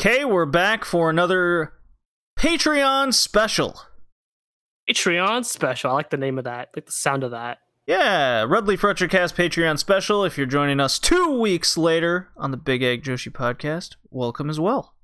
[0.00, 1.74] Okay, we're back for another
[2.38, 3.80] Patreon special.
[4.88, 5.90] Patreon special.
[5.90, 6.68] I like the name of that.
[6.68, 7.58] I like the sound of that.
[7.86, 10.24] Yeah, Red Leaf Retrocast Patreon special.
[10.24, 14.58] If you're joining us two weeks later on the Big Egg Joshi podcast, welcome as
[14.58, 14.94] well.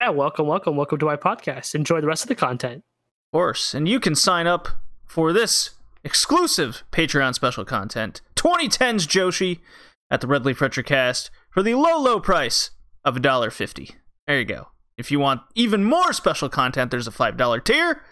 [0.00, 1.74] Yeah, welcome, welcome, welcome to my podcast.
[1.74, 2.84] Enjoy the rest of the content.
[3.32, 4.68] Of course, and you can sign up
[5.10, 5.70] for this
[6.04, 9.58] exclusive Patreon special content, 2010's Joshi,
[10.08, 12.70] at the Red Leaf cast for the low, low price
[13.04, 13.96] of $1.50.
[14.28, 14.68] There you go.
[14.96, 18.02] If you want even more special content, there's a $5 tier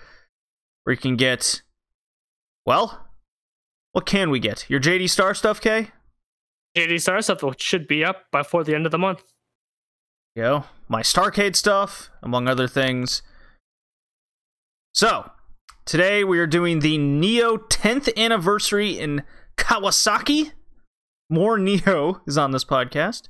[0.83, 1.63] where you can get,
[2.67, 3.07] well,
[3.93, 4.69] what can we get?
[4.69, 5.93] Your JD Star stuff, Kay?
[6.77, 9.23] JD Star stuff should be up before the end of the month.
[10.35, 13.23] Yo, know, my Starcade stuff, among other things.
[14.93, 15.31] So,
[15.89, 19.23] today we are doing the Neo 10th anniversary in
[19.57, 20.53] Kawasaki.
[21.31, 23.29] More Neo is on this podcast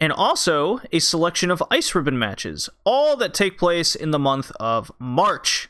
[0.00, 4.50] and also a selection of ice ribbon matches, all that take place in the month
[4.58, 5.68] of March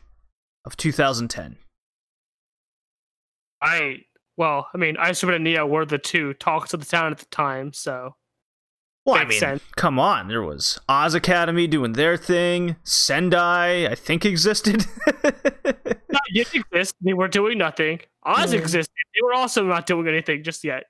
[0.65, 1.59] of 2010.
[3.61, 3.99] I
[4.39, 7.19] well, I mean, Ice Ribbon and Neo were the two talks of the town at
[7.19, 8.15] the time, so
[9.09, 9.63] Well, I mean, sense.
[9.77, 10.29] come on.
[10.29, 12.77] There was Oz Academy doing their thing.
[12.85, 14.85] Sendai, I think, existed.
[15.25, 16.95] no, didn't exist.
[17.01, 18.01] They were doing nothing.
[18.25, 18.61] Oz Yeah.
[18.61, 18.93] existed.
[19.15, 20.85] They were also not doing anything just yet.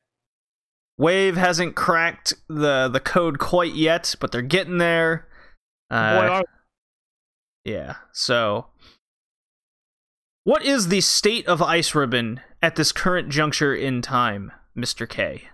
[0.98, 5.28] Wave hasn't cracked the the code quite yet, but they're getting there.
[5.90, 6.44] Uh, Boy, are-
[7.64, 7.94] Yeah.
[8.12, 8.66] So,
[10.44, 15.48] what is the state of Ice Ribbon at this current juncture in time, Mister K?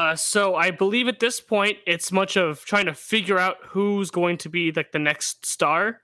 [0.00, 4.10] Uh, so I believe at this point it's much of trying to figure out who's
[4.10, 6.00] going to be like the next star.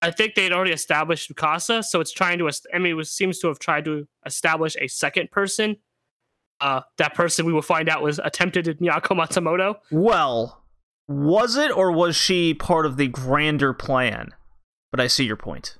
[0.00, 2.50] I think they'd already established Mikasa, so it's trying to.
[2.72, 5.76] I mean, it seems to have tried to establish a second person.
[6.62, 9.74] Uh, that person we will find out was attempted at Miyako Matsumoto.
[9.90, 10.64] Well,
[11.06, 14.30] was it or was she part of the grander plan?
[14.90, 15.76] But I see your point.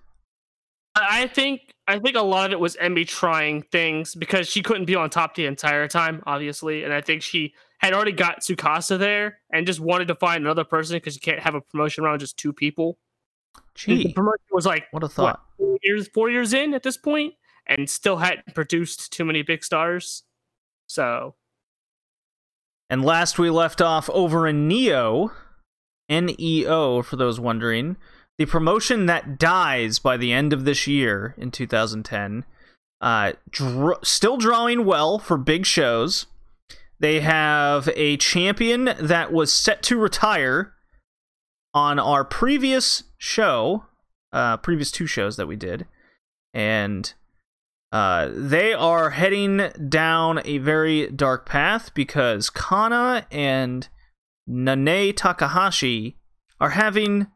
[0.97, 4.87] I think I think a lot of it was Emmy trying things because she couldn't
[4.87, 8.99] be on top the entire time, obviously, and I think she had already got Tsukasa
[8.99, 12.21] there and just wanted to find another person because you can't have a promotion around
[12.21, 12.99] just two people.
[13.85, 15.43] The promotion was like what a what, thought.
[15.59, 17.35] four years four years in at this point,
[17.67, 20.23] and still hadn't produced too many big stars.
[20.87, 21.35] So
[22.89, 25.33] And last we left off over in Neo,
[26.09, 27.97] N E O for those wondering,
[28.39, 32.45] the promotion that dies by the end of this year in 2010.
[33.01, 36.27] Uh, dr- still drawing well for big shows.
[36.99, 40.73] They have a champion that was set to retire
[41.75, 43.85] on our previous show,
[44.33, 45.87] uh, previous two shows that we did,
[46.55, 47.13] and
[47.93, 53.89] uh, they are heading down a very dark path because Kana and
[54.49, 56.17] Nanae Takahashi
[56.61, 57.29] are having,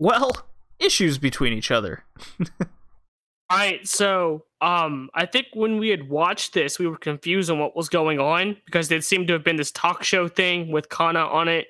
[0.00, 0.48] well,
[0.80, 2.02] issues between each other.
[3.52, 7.76] Alright, so um I think when we had watched this, we were confused on what
[7.76, 11.20] was going on because there seemed to have been this talk show thing with Kana
[11.20, 11.66] on it.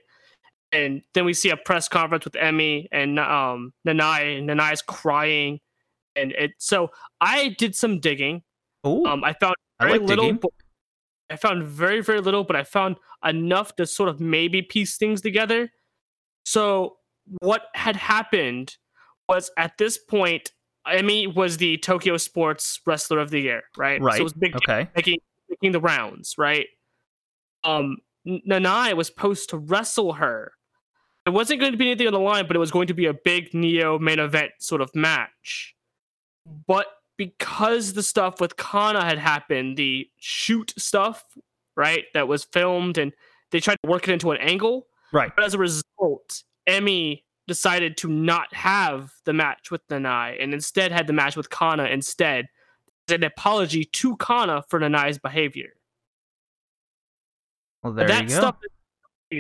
[0.72, 5.60] And then we see a press conference with Emmy and um Nanai, and Nanai's crying.
[6.16, 8.42] And it so I did some digging.
[8.84, 10.38] Oh, Um I found I very like little digging.
[10.41, 10.50] but
[11.30, 15.20] I found very, very little, but I found enough to sort of maybe piece things
[15.20, 15.70] together.
[16.44, 16.97] So
[17.41, 18.76] what had happened
[19.28, 20.52] was at this point,
[20.86, 24.00] Emmy was the Tokyo Sports Wrestler of the Year, right?
[24.00, 24.14] right.
[24.14, 24.88] So it was big okay.
[24.96, 25.18] making
[25.48, 26.66] making the rounds, right?
[27.64, 30.52] Um, Nanai was supposed to wrestle her.
[31.26, 33.06] It wasn't going to be anything on the line, but it was going to be
[33.06, 35.74] a big Neo main event sort of match.
[36.66, 36.86] But
[37.16, 41.24] because the stuff with Kana had happened, the shoot stuff,
[41.76, 43.12] right, that was filmed, and
[43.50, 44.86] they tried to work it into an angle.
[45.12, 45.30] Right.
[45.34, 50.93] But as a result, Emmy decided to not have the match with Nanai and instead
[50.93, 52.47] had the match with Kana instead
[53.09, 55.71] as an apology to Kana for Nanai's behavior.
[57.83, 58.34] Well, there that you go.
[58.36, 58.57] stuff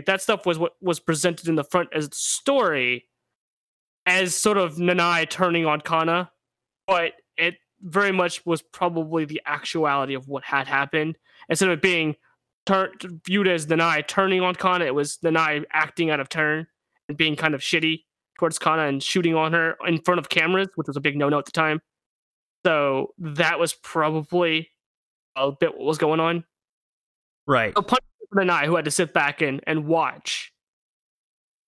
[0.06, 3.06] that stuff was what was presented in the front as the story
[4.06, 6.30] as sort of Nanai turning on Kana,
[6.86, 11.16] but it very much was probably the actuality of what had happened.
[11.48, 12.16] Instead of it being
[12.66, 12.92] tur-
[13.24, 16.66] viewed as Nanai turning on Kana, it was Nanai acting out of turn
[17.10, 18.04] and being kind of shitty
[18.38, 21.38] towards Kana and shooting on her in front of cameras, which was a big no-no
[21.38, 21.80] at the time.
[22.64, 24.70] So that was probably
[25.36, 26.44] a bit what was going on
[27.50, 27.72] right.
[27.76, 30.52] a punch for Nanai who had to sit back and, and watch.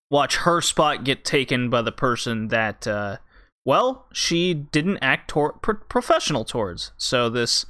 [0.09, 3.17] Watch her spot get taken by the person that uh,
[3.65, 6.91] well, she didn't act tor- pro- professional towards.
[6.97, 7.65] So this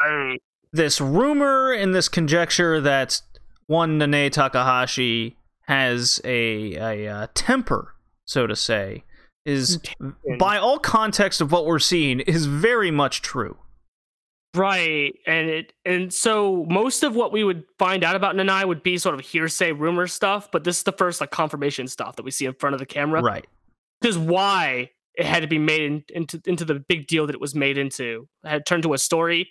[0.00, 0.38] I,
[0.72, 3.20] this rumor and this conjecture that
[3.66, 5.36] one Nanae Takahashi
[5.66, 7.94] has a, a uh, temper,
[8.24, 9.04] so to say,
[9.44, 9.78] is
[10.38, 13.56] by all context of what we're seeing is very much true.
[14.54, 18.84] Right, and it and so most of what we would find out about Nanai would
[18.84, 20.48] be sort of hearsay, rumor stuff.
[20.52, 22.86] But this is the first like confirmation stuff that we see in front of the
[22.86, 23.20] camera.
[23.20, 23.46] Right.
[24.00, 27.34] This is why it had to be made in, into into the big deal that
[27.34, 28.28] it was made into.
[28.44, 29.50] It had turned to a story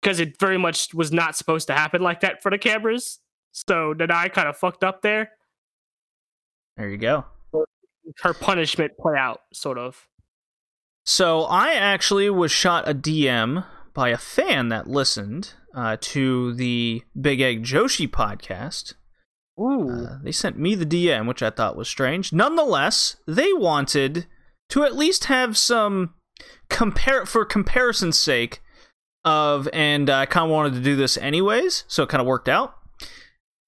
[0.00, 3.18] because it very much was not supposed to happen like that for the cameras.
[3.52, 5.30] So Nanai kind of fucked up there.
[6.76, 7.26] There you go.
[8.22, 10.08] Her punishment play out, sort of.
[11.04, 13.64] So I actually was shot a DM
[13.94, 18.94] by a fan that listened uh, to the Big Egg Joshi podcast.
[19.60, 19.90] Ooh.
[19.90, 22.32] Uh, they sent me the DM, which I thought was strange.
[22.32, 24.26] Nonetheless, they wanted
[24.70, 26.14] to at least have some
[26.68, 28.62] compare for comparison's sake
[29.24, 32.48] of, and I kind of wanted to do this anyways, so it kind of worked
[32.48, 32.76] out.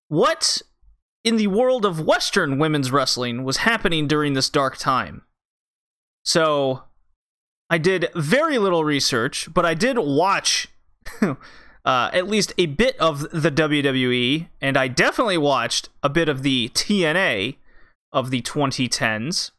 [0.08, 0.62] What
[1.22, 5.22] in the world of Western women's wrestling was happening during this dark time?
[6.24, 6.84] So
[7.70, 10.68] I did very little research, but I did watch
[11.20, 11.34] uh,
[11.84, 16.70] at least a bit of the WWE, and I definitely watched a bit of the
[16.70, 17.56] TNA
[18.12, 19.50] of the 2010s.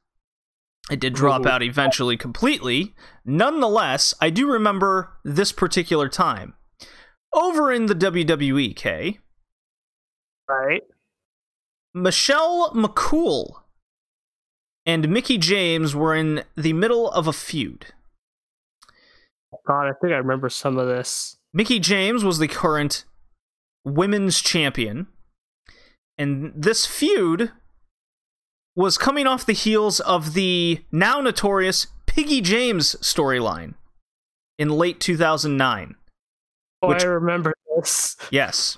[0.90, 1.50] It did drop Ooh.
[1.50, 2.94] out eventually completely.
[3.26, 6.54] Nonetheless, I do remember this particular time.
[7.34, 9.20] Over in the WWE, Kay,
[10.48, 10.84] Right.
[11.94, 13.62] Michelle McCool
[14.86, 17.88] and Mickie James were in the middle of a feud.
[19.66, 21.38] God, I think I remember some of this.
[21.54, 23.06] Mickie James was the current
[23.84, 25.08] women's champion,
[26.18, 27.52] and this feud
[28.76, 33.76] was coming off the heels of the now notorious Piggy James storyline
[34.60, 35.96] in late 2009.
[36.82, 38.18] Oh, Which- I remember this.
[38.32, 38.78] Yes.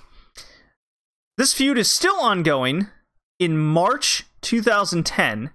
[1.38, 2.88] This feud is still ongoing.
[3.40, 5.52] In March 2010,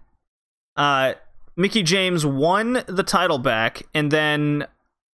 [0.76, 1.14] uh,
[1.56, 4.66] Mickie James won the title back, and then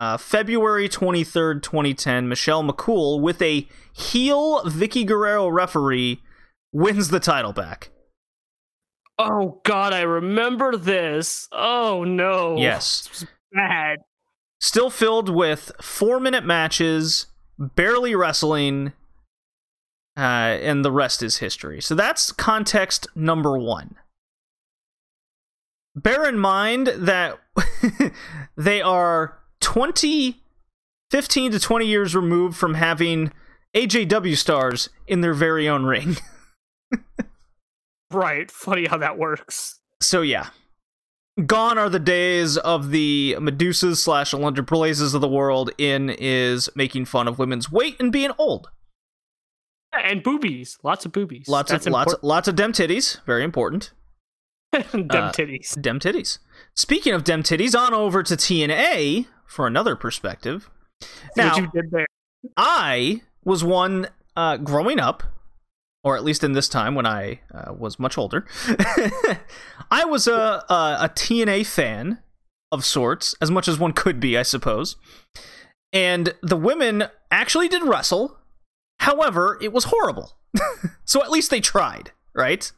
[0.02, 6.22] uh, February 23rd, 2010, Michelle McCool, with a heel Vickie Guerrero referee,
[6.74, 7.90] wins the title back.
[9.18, 11.48] Oh God, I remember this.
[11.52, 12.58] Oh no.
[12.58, 13.26] Yes.
[13.52, 14.00] Bad.
[14.60, 17.28] Still filled with four minute matches,
[17.58, 18.94] barely wrestling,
[20.18, 21.82] uh, and the rest is history.
[21.82, 23.96] So that's context number one.
[25.96, 27.40] Bear in mind that
[28.58, 30.42] they are 20,
[31.12, 33.32] 15 to 20 years removed from having
[33.76, 36.18] AJW stars in their very own ring.
[38.12, 38.50] Right.
[38.50, 39.80] Funny how that works.
[40.02, 40.48] So yeah,
[41.46, 45.72] gone are the days of the Medusas slash Alundra Blazes of the world.
[45.78, 48.70] In is making fun of women's weight and being old.
[50.04, 50.78] And boobies.
[50.84, 51.48] Lots of boobies.
[51.48, 53.68] Lots That's of lots lots of dem titties, very important.
[53.74, 53.92] important.
[55.12, 55.82] Dem uh, titties.
[55.82, 56.40] Dem titties.
[56.76, 60.70] Speaking of dem titties, on over to TNA for another perspective.
[61.36, 62.06] Now, what you did there.
[62.56, 65.24] I was one uh, growing up,
[66.04, 68.46] or at least in this time when I uh, was much older.
[69.90, 72.20] I was a, a a TNA fan
[72.72, 74.98] of sorts, as much as one could be, I suppose.
[75.94, 78.37] And the women actually did wrestle.
[79.00, 80.38] However, it was horrible.
[81.06, 82.72] so at least they tried, right?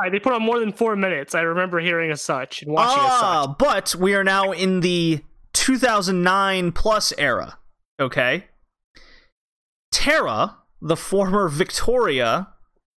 [0.00, 1.34] Right, they put on more than four minutes.
[1.34, 3.58] I remember hearing as such and watching as Ah, such.
[3.58, 5.20] but we are now in the
[5.52, 7.58] 2009 plus era.
[7.98, 8.46] Okay.
[9.92, 12.48] Tara, the former Victoria,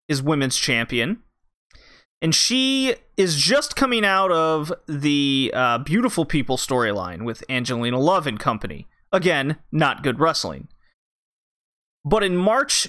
[0.08, 1.24] is women's champion,
[2.22, 8.28] and she is just coming out of the uh, Beautiful People storyline with Angelina Love
[8.28, 8.88] and company.
[9.12, 10.68] Again, not good wrestling.
[12.06, 12.88] But in March,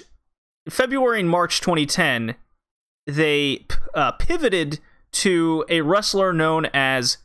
[0.69, 2.35] February and March 2010,
[3.07, 4.79] they uh, pivoted
[5.13, 7.17] to a wrestler known as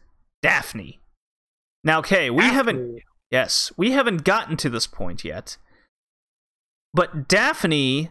[0.43, 1.01] Daffney.
[1.83, 5.57] Now, Kay, we haven't Yes, we haven't gotten to this point yet.
[6.93, 8.11] But Daffney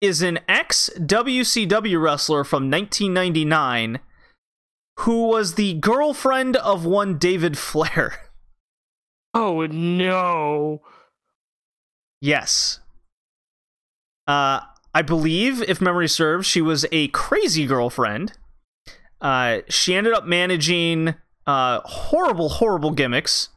[0.00, 4.00] is an ex WCW wrestler from 1999
[4.98, 8.30] who was the girlfriend of one David Flair.
[9.34, 10.82] Oh no.
[12.20, 12.80] yes.
[14.26, 14.60] Uh,
[14.94, 18.32] I believe, if memory serves, she was a crazy girlfriend.
[19.20, 21.14] Uh, she ended up managing
[21.46, 23.48] uh, horrible, horrible gimmicks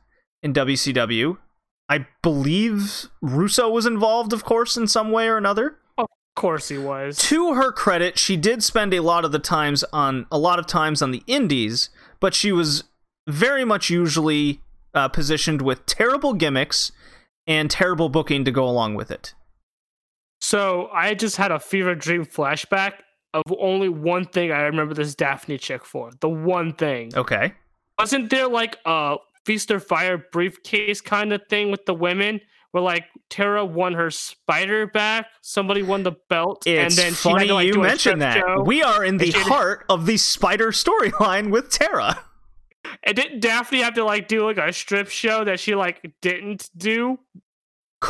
[0.41, 1.38] in WCW.
[1.89, 5.77] I believe Russo was involved, of course, in some way or another.
[5.98, 7.17] Of course he was.
[7.17, 10.67] To her credit, she did spend a lot of the times on a lot of
[10.67, 12.86] times on the indies, but she was
[13.27, 14.62] very much usually
[14.93, 16.91] uh, positioned with terrible gimmicks
[17.48, 19.34] and terrible booking to go along with it.
[20.47, 22.93] So I just had a fever dream flashback
[23.33, 26.11] of only one thing I remember this Daffney chick for.
[26.21, 27.11] The one thing.
[27.15, 27.53] Okay.
[27.97, 32.41] Wasn't there like a feast or fire briefcase kind of thing with the women?
[32.71, 37.33] Where like Tara won her spider back, somebody won the belt, It's and then funny
[37.35, 38.37] she had to, like, you mentioned that.
[38.37, 38.61] show.
[38.63, 42.19] We are in the she had to- heart of the spider storyline with Tara.
[43.03, 46.69] And didn't Daffney have to like do like a strip show that she like didn't
[46.77, 47.17] do?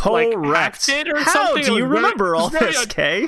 [0.05, 0.89] Like, Correct.
[0.89, 1.63] acted or How something?
[1.63, 3.27] do you remember all this, un- Kay?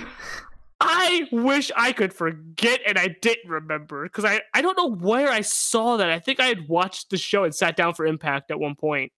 [0.80, 5.30] I wish I could forget, and I didn't remember because I I don't know where
[5.30, 6.10] I saw that.
[6.10, 9.12] I think I had watched the show and sat down for Impact at one point.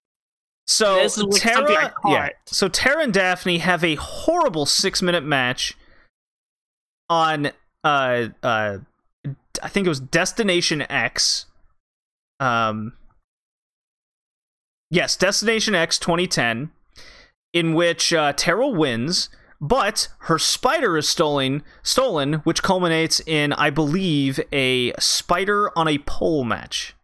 [0.68, 2.30] So like, Tara, yeah.
[2.46, 5.76] So Tara and Daffney have a horrible six-minute match
[7.10, 7.48] on,
[7.84, 8.78] uh, uh,
[9.64, 11.48] I think it was Destination X.
[12.40, 12.94] Um,
[14.92, 16.70] yes, Destination X 2010,
[17.54, 19.30] in which uh, Tara wins,
[19.62, 25.98] but her spider is stolen, stolen, which culminates in, I believe, a spider on a
[26.00, 26.96] pole match.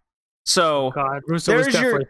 [0.46, 2.04] So God, There's your-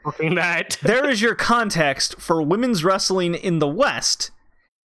[0.84, 4.32] there is your context for women's wrestling in the West.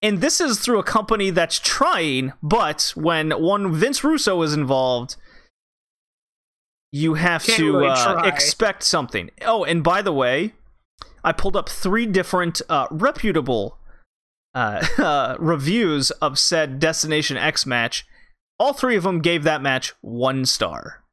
[0.02, 5.18] And this is through a company that's trying, but when one Vince Russo is involved,
[6.92, 9.30] you have Can't to really uh, expect something.
[9.42, 10.54] Oh, and by the way,
[11.24, 13.78] I pulled up three different uh, reputable
[14.54, 18.06] uh, uh, reviews of said Destination X match.
[18.60, 21.04] All three of them gave that match one star.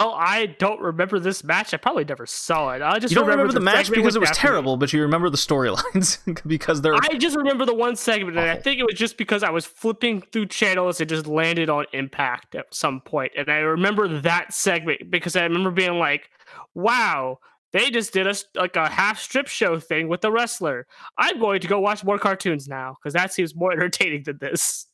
[0.00, 1.72] Oh, I don't remember this match.
[1.72, 2.82] I probably never saw it.
[2.82, 4.40] I just You don't remember, the, match because it was Daffney.
[4.40, 8.50] terrible, but you remember the storylines because they're I just remember the one segment, and
[8.50, 11.86] I think it was just because I was flipping through channels It just landed on
[11.92, 16.28] Impact at some point, and I remember that segment because I remember being like,
[16.74, 17.38] "Wow,
[17.74, 20.86] they just did a like a half strip show thing with the wrestler.
[21.18, 24.86] I'm going to go watch more cartoons now because that seems more entertaining than this."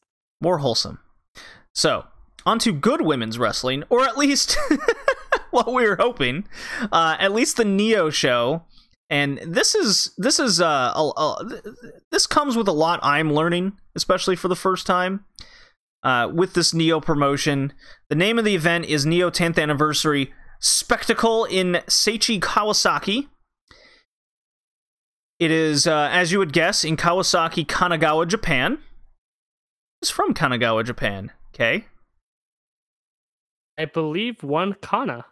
[0.42, 0.98] more wholesome.
[1.74, 2.06] So,
[2.46, 4.56] on to good women's wrestling, or at least
[5.50, 6.48] what we were hoping.
[6.90, 8.64] Uh, at least the Neo show.
[9.10, 11.62] And this is this is uh, a, a,
[12.10, 15.24] this comes with a lot I'm learning, especially for the first time.
[16.02, 17.74] Uh, with this Neo promotion,
[18.08, 23.28] the name of the event is Neo 10th Anniversary Spectacle in Seichi Kawasaki.
[25.38, 28.78] It is, uh, as you would guess, in Kawasaki, Kanagawa, Japan.
[30.02, 31.32] It's from Kanagawa, Japan?
[31.54, 31.86] Okay.
[33.78, 35.24] I believe one Kana.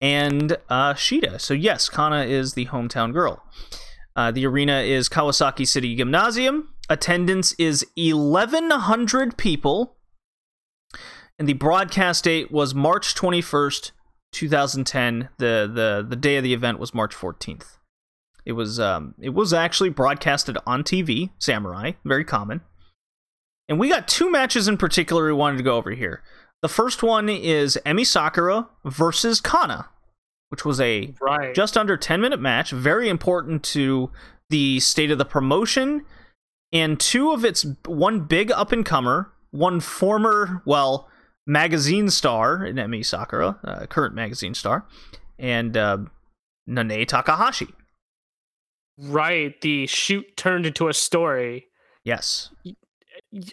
[0.00, 1.40] and uh, Shida.
[1.40, 3.42] So yes, Kana is the hometown girl.
[4.14, 6.68] Uh, the arena is Kawasaki City Gymnasium.
[6.88, 9.96] Attendance is 1,100 people,
[11.38, 13.90] and the broadcast date was March 21st,
[14.32, 15.28] 2010.
[15.38, 17.78] the the The day of the event was March 14th.
[18.44, 22.60] It was um it was actually broadcasted on TV, Samurai, very common.
[23.68, 26.22] And we got two matches in particular we wanted to go over here.
[26.62, 29.88] The first one is Emi Sakura versus Kana,
[30.50, 31.54] which was a Right.
[31.54, 34.10] just under 10 minute match, very important to
[34.50, 36.04] the state of the promotion
[36.72, 41.08] and two of its one big up and comer, one former, well,
[41.46, 44.86] magazine star in Emi Sakura, uh, current magazine star,
[45.38, 45.98] and uh,
[46.68, 47.68] Nanae Takahashi.
[48.98, 49.60] right.
[49.60, 51.66] The shoot turned into a story.
[52.04, 52.50] Yes.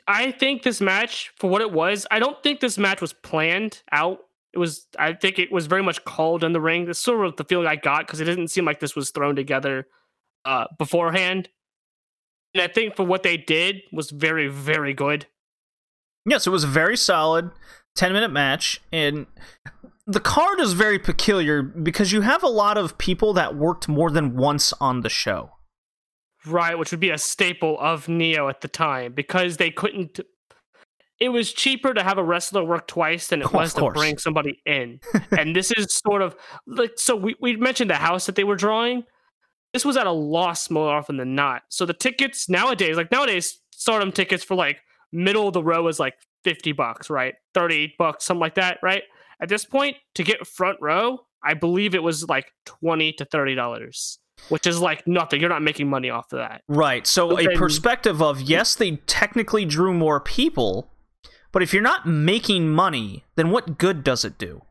[0.08, 3.82] I think this match, for what it was, I don't think this match was planned
[3.92, 4.20] out.
[4.54, 6.86] It was, I think it was very much called in the ring.
[6.86, 9.36] That's sort of the feeling I got because it didn't seem like this was thrown
[9.36, 9.88] together
[10.46, 11.50] uh, beforehand.
[12.54, 15.26] And I think for what they did was very, very good.
[16.26, 17.52] Yes, it was very solid
[17.96, 18.82] 10 minute match.
[18.92, 19.28] And
[20.06, 24.12] the card is very peculiar because you have a lot of people that worked more
[24.12, 25.52] than once on the show.
[26.46, 30.20] Right, which would be a staple of Neo at the time because they couldn't.
[31.20, 34.18] It was cheaper to have a wrestler work twice than it Of was to bring
[34.18, 35.00] somebody in.
[35.32, 36.36] and this is sort of
[36.68, 39.04] like so we, we mentioned the house that they were drawing.
[39.72, 41.64] This was at a loss more often than not.
[41.70, 44.82] So the tickets nowadays, like nowadays, stardom tickets for like
[45.14, 47.36] middle of the row is like 50 bucks, right?
[47.54, 49.04] 30 bucks, something like that, right?
[49.42, 53.56] At this point, to get front row, I believe it was like 20 to 30
[53.56, 54.20] dollars,
[54.50, 55.42] which is like nothing.
[55.42, 56.62] You're not making money off of that.
[56.68, 57.06] Right.
[57.06, 60.92] So But a then- perspective of yes, they technically drew more people,
[61.52, 64.62] but if you're not making money, then what good does it do?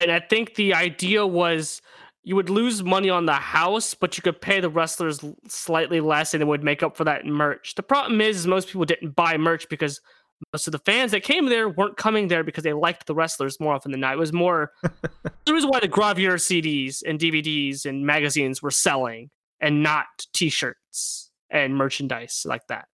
[0.00, 1.82] And I think the idea was
[2.22, 6.34] you would lose money on the house, but you could pay the wrestlers slightly less
[6.34, 7.74] and it would make up for that in merch.
[7.74, 10.00] The problem is, is most people didn't buy merch because
[10.40, 13.14] Uh, most of the fans that came there weren't coming there because they liked the
[13.14, 14.14] wrestlers more often than not.
[14.14, 19.30] It was more the reason why the Gravure CDs and DVDs and magazines were selling
[19.60, 22.86] and not T-shirts and merchandise like that.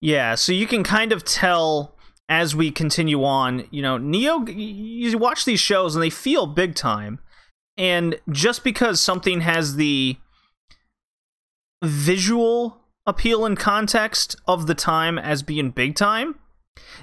[0.00, 1.96] Yeah, so you can kind of tell
[2.28, 3.66] as we continue on.
[3.70, 4.46] You know, Neo.
[4.46, 7.18] You watch these shows and they feel big time,
[7.76, 10.16] and just because something has the
[11.82, 16.36] visual appeal in context of the time as being big time,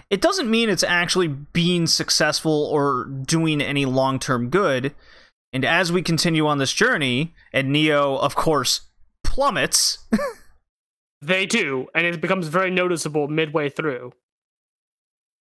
[0.09, 4.93] it doesn't mean it's actually being successful or doing any long term good.
[5.53, 8.81] And as we continue on this journey, and Neo, of course,
[9.23, 9.99] plummets.
[11.21, 14.13] they do, and it becomes very noticeable midway through.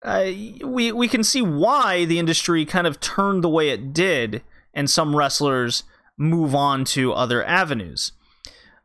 [0.05, 0.31] Uh,
[0.63, 4.43] we we can see why the industry kind of turned the way it did,
[4.75, 5.83] and some wrestlers
[6.19, 8.13] move on to other avenues.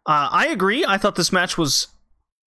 [0.05, 0.84] Uh, I agree.
[0.86, 1.88] I thought this match was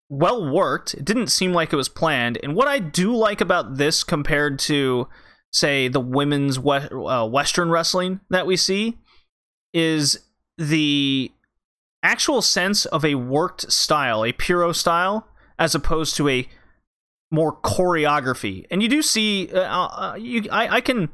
[0.09, 0.95] well worked.
[0.95, 2.39] It didn't seem like it was planned.
[2.43, 5.09] And what I do like about this compared to,
[5.53, 8.99] say, the women's we- uh, Western wrestling that we see
[9.73, 10.19] is
[10.59, 11.33] the
[12.03, 15.27] actual sense of a worked style, a puro style,
[15.59, 16.49] as opposed to a
[17.31, 18.67] more choreography.
[18.71, 21.09] And you do see, uh, uh, you, I, I can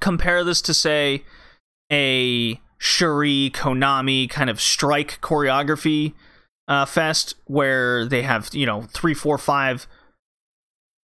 [0.00, 1.24] compare this to, say,
[1.90, 6.12] a Shuri Konami kind of strike choreography
[6.68, 9.86] uh, fest where they have you know three, four, five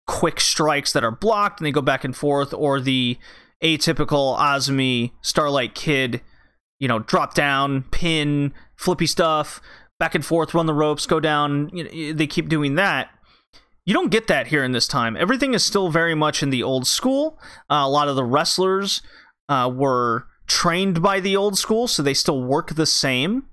[0.07, 3.17] quick strikes that are blocked and they go back and forth, or the
[3.65, 6.21] atypical Azumi Starlight Kid,
[6.81, 9.63] you know, drop down, pin, flippy stuff,
[9.99, 11.71] back and forth, run the ropes, go down.
[11.73, 13.09] You know, they keep doing that.
[13.87, 15.17] You don't get that here in this time.
[15.17, 17.39] Everything is still very much in the old school.
[17.71, 19.01] Uh, a lot of the wrestlers
[19.49, 23.45] uh, were trained by the old school, so they still work the same.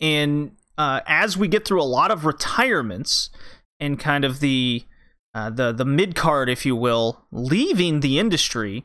[0.00, 3.30] And uh, as we get through a lot of retirements
[3.80, 4.84] and kind of the
[5.34, 8.84] uh, the the mid card, if you will, leaving the industry,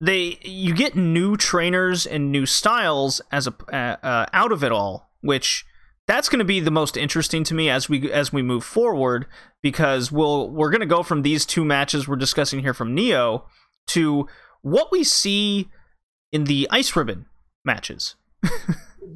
[0.00, 4.72] they you get new trainers and new styles as a uh, uh out of it
[4.72, 5.64] all, which
[6.06, 9.26] that's going to be the most interesting to me as we as we move forward
[9.62, 13.46] because we'll we're going to go from these two matches we're discussing here from Neo
[13.86, 14.28] to
[14.62, 15.68] what we see
[16.32, 17.26] in the ice ribbon
[17.64, 18.16] matches.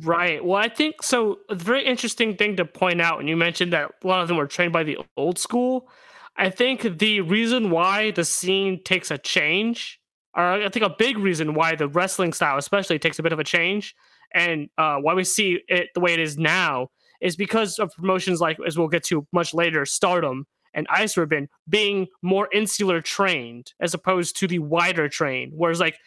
[0.02, 0.44] right.
[0.44, 1.38] Well, I think so.
[1.48, 4.36] A very interesting thing to point out, and you mentioned that a lot of them
[4.36, 5.88] were trained by the old school.
[6.36, 9.98] I think the reason why the scene takes a change,
[10.36, 13.38] or I think a big reason why the wrestling style especially takes a bit of
[13.38, 13.94] a change,
[14.34, 16.88] and uh, why we see it the way it is now,
[17.22, 21.48] is because of promotions like, as we'll get to much later, Stardom and Ice Ribbon
[21.68, 25.50] being more insular trained as opposed to the wider train.
[25.54, 25.98] Whereas like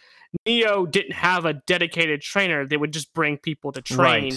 [0.46, 4.34] Neo didn't have a dedicated trainer; they would just bring people to train.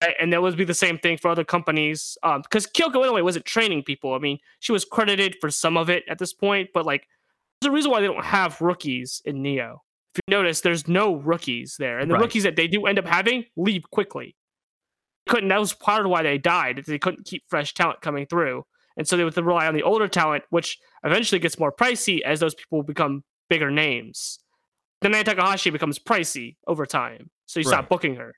[0.00, 0.14] Right.
[0.20, 2.16] And that would be the same thing for other companies.
[2.22, 4.14] Because um, Kyoko Inoue wasn't training people.
[4.14, 7.08] I mean, she was credited for some of it at this point, but like,
[7.60, 9.82] there's a reason why they don't have rookies in Neo.
[10.14, 12.22] If you notice, there's no rookies there, and the right.
[12.22, 14.36] rookies that they do end up having leave quickly.
[15.26, 16.84] they Couldn't that was part of why they died.
[16.86, 18.64] They couldn't keep fresh talent coming through.
[18.98, 22.40] And so they would rely on the older talent, which eventually gets more pricey as
[22.40, 24.40] those people become bigger names.
[25.00, 27.30] Then Takahashi becomes pricey over time.
[27.46, 27.74] So you right.
[27.74, 28.34] stop booking her.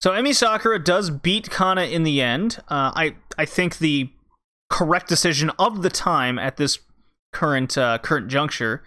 [0.00, 2.58] So Emi Sakura does beat Kana in the end.
[2.68, 4.10] Uh, I I think the
[4.70, 6.78] correct decision of the time at this
[7.32, 8.82] current uh, current juncture.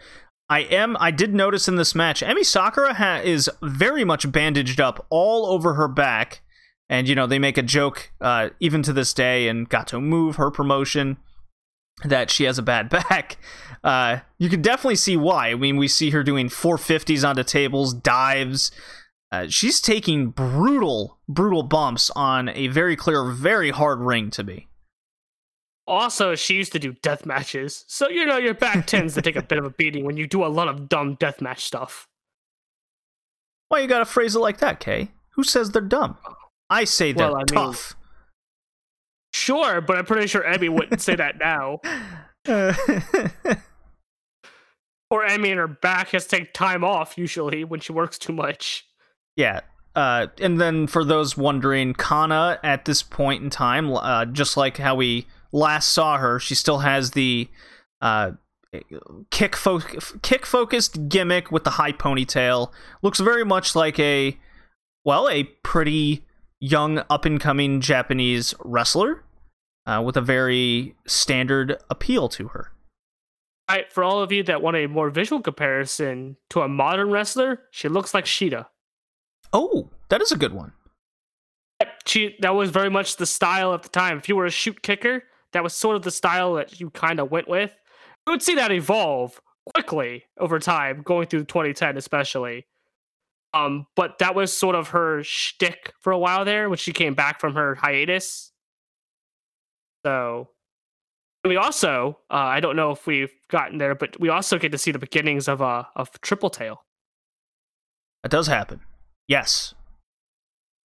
[0.50, 0.98] I am.
[1.00, 5.46] I did notice in this match, Emi Sakura ha- is very much bandaged up all
[5.46, 6.42] over her back,
[6.92, 10.36] and you know they make a joke uh, even to this day and Gatoh Move
[10.36, 11.18] her promotion
[12.04, 13.38] that she has a bad back.
[13.84, 15.50] Uh, you can definitely see why.
[15.50, 18.72] I mean we see her doing 450s onto tables dives.
[19.32, 24.68] Uh, she's taking brutal brutal bumps on a very clear very hard ring to be
[25.88, 27.86] also she used to do death matches.
[27.88, 30.28] So you know your back tends to take a bit of a beating when you
[30.28, 32.10] do a lot of dumb death match stuff.
[33.70, 35.12] Why you gotta phrase it like that kay?
[35.36, 36.18] Who says they're dumb
[36.72, 37.96] I say they're well, I tough.
[37.96, 38.02] Mean,
[39.34, 41.82] sure, but I'm pretty sure Emi wouldn't say that now.
[45.12, 48.34] or Emmy and her back has to take time off usually when she works too
[48.34, 48.88] much.
[49.36, 49.60] Yeah.
[49.96, 54.78] Uh, and then for those wondering, Kana at this point in time, uh, just like
[54.78, 57.50] how we last saw her, she still has the
[58.00, 58.32] uh,
[59.30, 59.82] kick fo-
[60.22, 62.72] kick focused gimmick with the high ponytail.
[63.02, 64.40] Looks very much like a
[65.04, 66.26] well, a pretty
[66.62, 69.24] young up and coming Japanese wrestler
[69.86, 72.72] uh, with a very standard appeal to her.
[73.70, 77.64] Right, for all of you that want a more visual comparison to a modern wrestler,
[77.72, 78.68] she looks like Shida.
[79.54, 80.74] Oh, that is a good one.
[82.06, 84.18] she that was very much the style at the time.
[84.18, 87.20] If you were a shoot kicker, that was sort of the style that you kind
[87.20, 87.74] of went with.
[88.28, 89.42] We would see that evolve
[89.74, 92.68] quickly over time, going through 2010 especially.
[93.54, 97.14] Um, but that was sort of her shtick for a while there when she came
[97.14, 98.52] back from her hiatus.
[100.06, 100.50] So
[101.44, 104.78] we also, uh, I don't know if we've gotten there, but we also get to
[104.78, 106.84] see the beginnings of a of Triple Tail.
[108.24, 108.82] That does happen.
[109.28, 109.74] Yes.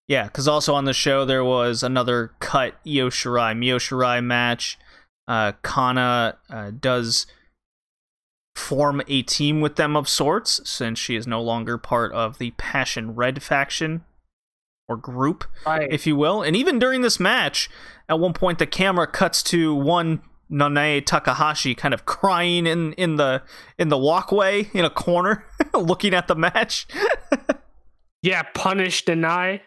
[0.07, 4.77] Yeah, because also on the show there was another cut Io Shirai Mio Shirai match.
[5.27, 7.27] Uh, Kana uh, does
[8.57, 12.51] form a team with them of sorts since she is no longer part of the
[12.51, 14.03] Passion Red faction
[14.87, 15.91] or group, Right.
[15.91, 16.41] if you will.
[16.41, 17.69] And even during this match,
[18.09, 23.17] at one point the camera cuts to one Nanae Takahashi kind of crying in, in
[23.17, 23.43] the
[23.77, 26.87] in the walkway in a corner, looking at the match.
[28.21, 29.61] yeah, punish, deny.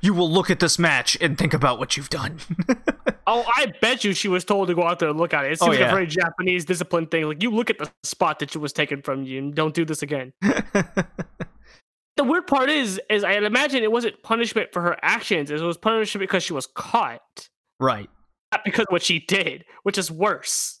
[0.00, 2.38] you will look at this match and think about what you've done.
[3.32, 5.52] Oh, I bet you she was told to go out there and look at it.
[5.52, 7.24] It Oh, seems like a very Japanese discipline thing.
[7.24, 9.84] Like you look at the spot that she was taken from you and don't do
[9.84, 10.32] this again.
[10.42, 15.50] the weird part is, is I imagine it wasn't punishment for her actions.
[15.50, 18.10] It was punishment because she was caught, right,
[18.52, 20.80] not because of what she did, which is worse.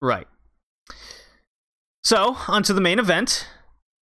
[0.00, 0.26] right.
[2.04, 3.46] So, on to the main event.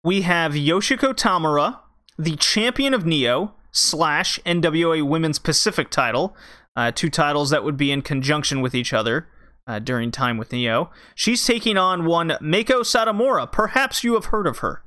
[0.05, 1.81] We have Yoshiko Tamura,
[2.19, 6.37] the champion of Neo slash NWA Women's Pacific title,
[6.77, 9.29] uh, two titles that would be in conjunction with each other
[9.67, 10.91] uh, during time with Neo.
[11.15, 13.51] She's taking on one Meiko Satomura.
[13.51, 14.83] Perhaps you have heard of her.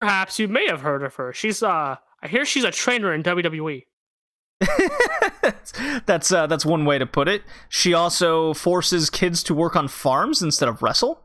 [0.00, 1.32] Perhaps you may have heard of her.
[1.32, 3.22] She's uh, I hear she's a trainer in.
[3.22, 3.82] WWE.
[6.06, 7.42] that's uh, that's one way to put it.
[7.68, 11.22] She also forces kids to work on farms instead of wrestle.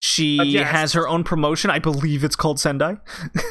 [0.00, 0.70] She Uh, yes.
[0.70, 1.70] has her own promotion.
[1.70, 2.98] I believe it's called Sendai.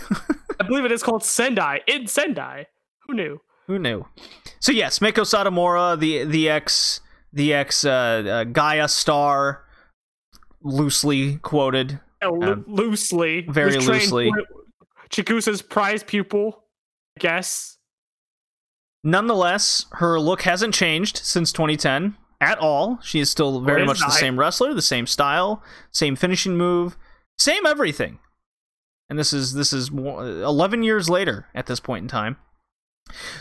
[0.60, 2.68] I believe it is called Sendai in Sendai.
[3.08, 3.42] Who knew?
[3.68, 4.06] Who knew?
[4.60, 7.02] So yes, Meiko Satomura, the the ex
[7.34, 9.66] the ex uh, uh, Gaia star,
[10.62, 12.00] loosely quoted.
[12.24, 14.32] Loo- Um, loosely, very loosely.
[15.10, 16.64] Chigusa's prize pupil,
[17.18, 17.78] I guess.
[19.04, 23.00] Nonetheless, her look hasn't changed since 2010 at all.
[23.02, 26.98] She is still very is much the same wrestler, the same style, same finishing move,
[27.38, 28.20] same everything.
[29.10, 32.38] And this is this is more, 11 years later at this point in time.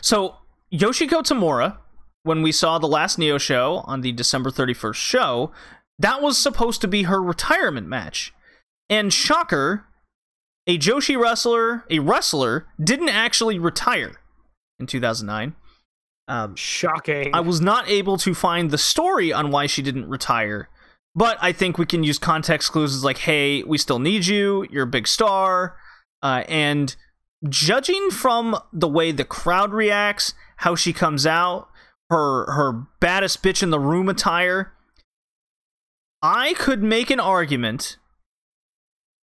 [0.01, 0.37] So
[0.73, 1.79] Yoshiko Tamura,
[2.23, 5.53] when we saw the last Neo show on the December 31st show,
[5.99, 8.35] that was supposed to be her retirement match.
[8.91, 9.87] And shocker,
[10.67, 14.17] a Joshi wrestler, a wrestler, didn't actually retire
[14.79, 15.55] in 2009.
[16.29, 17.31] Um, Shocking.
[17.33, 20.69] I was not able to find the story on why she didn't retire,
[21.15, 24.67] but I think we can use context clues as like, hey, we still need you.
[24.71, 25.77] You're a big star,
[26.23, 26.97] uh, and
[27.49, 31.69] judging from the way the crowd reacts, how she comes out,
[32.11, 34.73] her her baddest bitch in the room attire,
[36.23, 37.99] I could make an argument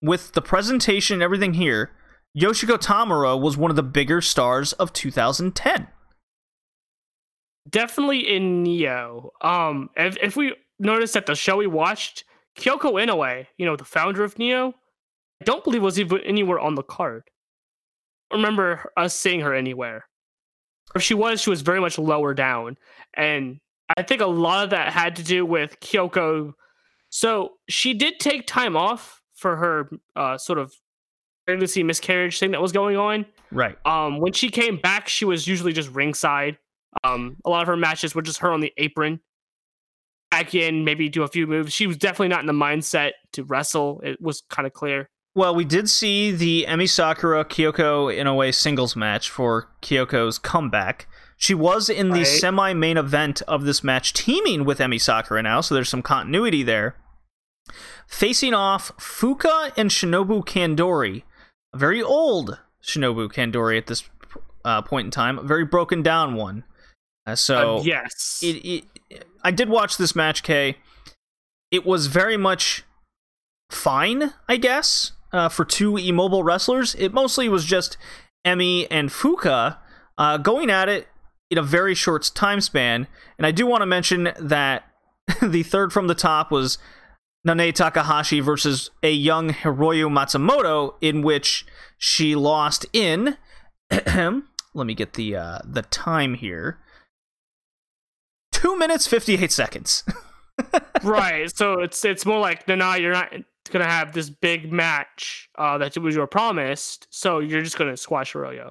[0.01, 1.91] with the presentation and everything here.
[2.37, 5.87] Yoshiko Tamura was one of the bigger stars of 2010.
[7.69, 9.31] Definitely in Neo.
[9.41, 12.25] Um, if, if we notice that the show we watched,
[12.57, 14.73] Kyoko Inoue, you know, the founder of Neo,
[15.41, 17.23] I don't believe was even anywhere on the card.
[18.33, 20.05] Remember us seeing her anywhere.
[20.95, 22.77] If she was, she was very much lower down.
[23.15, 23.59] And
[23.97, 26.53] I think a lot of that had to do with Kyoko.
[27.09, 30.73] So she did take time off for her uh, sort of
[31.45, 33.25] pregnancy miscarriage thing that was going on.
[33.51, 33.75] Right.
[33.85, 36.57] Um, when she came back, she was usually just ringside.
[37.03, 39.19] Um, a lot of her matches were just her on the apron,
[40.31, 41.73] back in, maybe do a few moves.
[41.73, 44.01] She was definitely not in the mindset to wrestle.
[44.03, 45.09] It was kind of clear.
[45.35, 51.07] Well, we did see the Emi Sakura Kyoko Inoue singles match for Kyoko's comeback.
[51.37, 52.27] She was in the Right.
[52.27, 56.61] semi main event of this match, teaming with Emi Sakura now, so there's some continuity
[56.61, 56.95] there.
[58.07, 61.23] Facing off Fuka and Shinobu Kandori,
[61.73, 64.03] a very old Shinobu Kandori at this
[64.63, 66.63] uh, point in time, a very broken down one.
[67.25, 70.77] Uh, so Uh, yes, it, it I did watch this match, Kay.
[71.71, 72.83] It was very much
[73.71, 76.95] fine, I guess, uh, for two immobile wrestlers.
[76.95, 77.97] It mostly was just
[78.45, 79.77] Emmy and Fuka
[80.17, 81.07] uh, going at it
[81.49, 83.07] in a very short time span.
[83.37, 84.83] And I do want to mention that
[85.41, 86.77] the third from the top was
[87.47, 91.65] Nanae Takahashi versus a young Hiroyo Matsumoto, in which
[91.97, 93.37] she lost in.
[93.91, 96.79] let me get the uh, the time here.
[98.51, 100.03] Two minutes fifty eight seconds.
[101.03, 101.53] right.
[101.55, 103.33] So it's it's more like no, you're not
[103.69, 107.07] gonna have this big match uh, that was your promised.
[107.09, 108.69] So you're just gonna squash Hiroyo.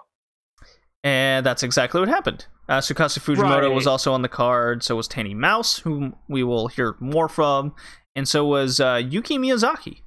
[1.05, 2.47] And that's exactly what happened.
[2.69, 3.75] Uh, Tsukasa Fujimoto Right.
[3.75, 4.83] was also on the card.
[4.83, 7.75] So was Tanny Mouse, whom we will hear more from,
[8.15, 10.03] and so was uh, Yuki Miyazaki.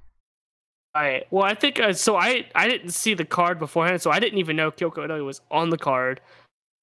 [0.96, 1.26] Right.
[1.30, 2.16] Well, I think uh, so.
[2.16, 5.42] I I didn't see the card beforehand, so I didn't even know Kyoko Inoue was
[5.52, 6.22] on the card.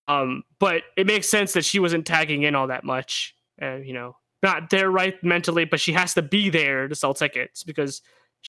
[0.08, 3.34] Um, but it makes sense that she wasn't tagging in all that much.
[3.60, 7.14] Uh, you know, not there right mentally, but she has to be there to sell
[7.14, 8.02] tickets because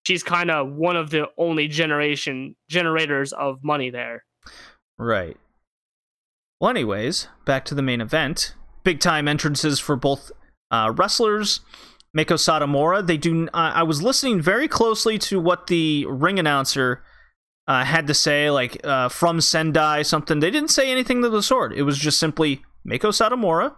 [0.06, 4.24] she's kind of one of the only generation generators of money there.
[4.98, 5.38] Right.
[6.60, 8.56] Well, anyways, back to the main event.
[8.84, 10.32] Big time entrances for both
[10.72, 11.62] uh, wrestlers.
[12.16, 13.06] Meiko Satomura.
[13.06, 13.48] They do.
[13.48, 17.04] Uh, I was listening very closely to what the ring announcer
[17.68, 20.40] uh, had to say, like uh, from Sendai something.
[20.40, 21.74] They didn't say anything of the sort.
[21.74, 23.76] It was just simply Meiko Satomura.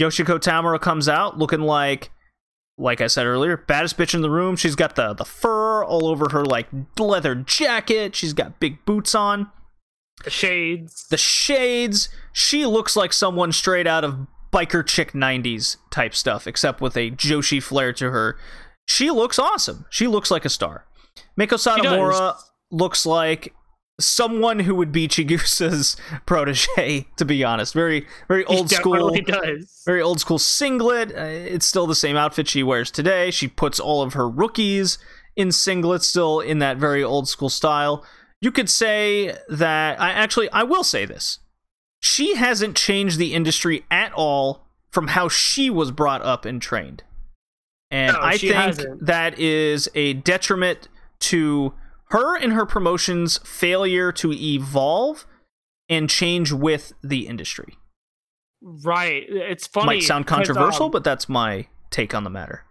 [0.00, 2.10] Yoshiko Tamura comes out looking like,
[2.78, 4.56] like I said earlier, baddest bitch in the room.
[4.56, 8.14] She's got the the fur all over her like leather jacket.
[8.14, 9.50] She's got big boots on
[10.24, 11.06] The shades.
[11.08, 12.08] the shades.
[12.32, 17.10] She looks like someone straight out of biker chick 90s type stuff, except with a
[17.10, 18.36] Joshi flair to her.
[18.86, 19.86] She looks awesome.
[19.90, 20.84] She looks like a star.
[21.38, 22.36] Meiko Satomura
[22.70, 23.54] looks like
[23.98, 27.72] someone who would be Chigusa's protege, to be honest.
[27.74, 29.10] Very, very old school.
[29.14, 29.82] does.
[29.86, 31.12] Very old school singlet.
[31.16, 33.30] Uh, it's still the same outfit she wears today.
[33.30, 34.98] She puts all of her rookies
[35.34, 38.04] in singlets, still in that very old school style.
[38.40, 40.00] You could say that.
[40.00, 41.38] I actually, I will say this.
[42.00, 47.02] She hasn't changed the industry at all from how she was brought up and trained.
[47.90, 49.06] And No, I think hasn't.
[49.06, 50.88] that is a detriment
[51.20, 51.72] to
[52.16, 55.26] her and her promotion's failure to evolve
[55.88, 57.76] and change with the industry.
[58.62, 59.24] Right.
[59.28, 59.86] It's funny.
[59.86, 62.62] Might sound controversial, um, but that's my take on the matter.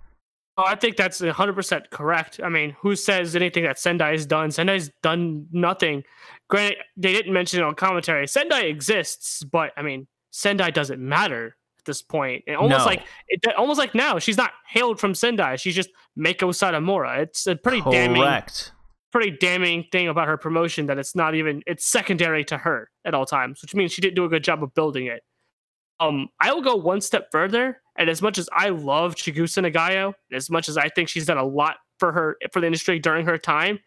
[0.57, 2.39] Oh, I think that's 100% correct.
[2.43, 4.51] I mean, who says anything that Sendai has done?
[4.51, 6.03] Sendai's done nothing.
[6.49, 8.25] Granted, they didn't mention it on commentary.
[8.27, 12.43] Sendai exists, but I mean, Sendai doesn't matter at this point.
[12.47, 12.85] It almost No.
[12.85, 15.57] like it, almost like now she's not hailed from Sendai.
[15.57, 17.19] She's just Meiko Satomura.
[17.19, 18.71] It's a pretty damning, Correct.
[19.15, 23.13] Pretty damning thing about her promotion that it's not even it's secondary to her at
[23.13, 25.23] all times, which means she didn't do a good job of building it.
[26.01, 30.15] Um, I will go one step further, and as much as I love Chigusa Nagayo,
[30.33, 33.25] as much as I think she's done a lot for her for the industry during
[33.25, 33.79] her time,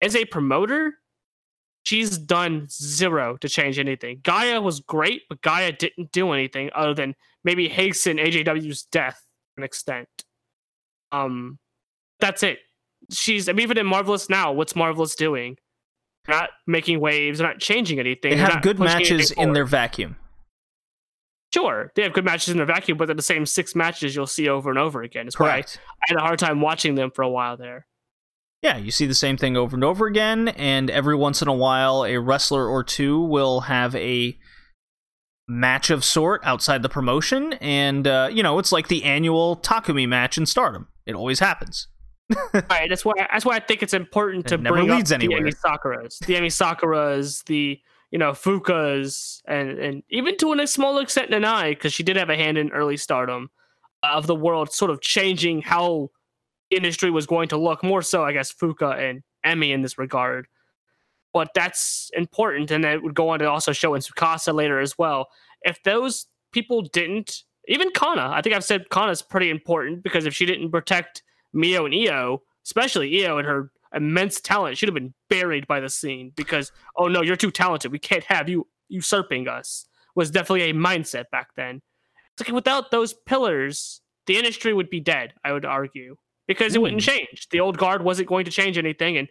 [0.00, 0.94] as a promoter,
[1.82, 4.20] she's done zero to change anything.
[4.22, 9.60] Gaia was great, but Gaia didn't do anything other than maybe hasten AJW's death to
[9.60, 10.08] an extent.
[11.10, 11.58] Um,
[12.20, 12.60] that's it.
[13.10, 15.56] She's I mean, even in Marvelous now, what's Marvelous doing?
[16.26, 17.38] They're not making waves.
[17.38, 18.32] They're not changing anything.
[18.32, 20.16] They have good matches in their vacuum.
[21.54, 24.26] Sure, they have good matches in their vacuum, but they're the same six matches you'll
[24.26, 25.26] see over and over again.
[25.26, 25.80] It's why I Correct.
[26.06, 27.86] had a hard time watching them for a while there.
[28.60, 31.54] Yeah, you see the same thing over and over again, and every once in a
[31.54, 34.36] while, a wrestler or two will have a
[35.46, 40.06] match of sort outside the promotion, and uh, you know it's like the annual Takumi
[40.06, 40.88] match in Stardom.
[41.06, 41.88] It always happens.
[42.52, 45.20] Right, that's why that's why I think it's important It to never bring leads up
[45.20, 45.42] anywhere.
[45.42, 50.66] the Emi Sakuras, the Emi Sakuras, the you know Fukas, and and even to a
[50.66, 53.50] small extent Nanai, because she did have a hand in early Stardom
[54.02, 56.10] of the world, sort of changing how
[56.70, 57.82] industry was going to look.
[57.82, 60.46] More so, I guess Fuka and Emmy in this regard.
[61.32, 64.96] But that's important, and it would go on to also show in Tsukasa later as
[64.98, 65.28] well.
[65.62, 70.34] If those people didn't, even Kana, I think I've said Kana's pretty important because if
[70.34, 75.14] she didn't protect Mio and Io, especially Io and her immense talent, should have been
[75.30, 77.92] buried by the scene because oh no, you're too talented.
[77.92, 79.86] We can't have you usurping us.
[80.14, 81.80] Was definitely a mindset back then.
[82.32, 85.34] It's like without those pillars, the industry would be dead.
[85.44, 87.10] I would argue because it wouldn't hmm.
[87.10, 87.48] change.
[87.50, 89.28] The old guard wasn't going to change anything, and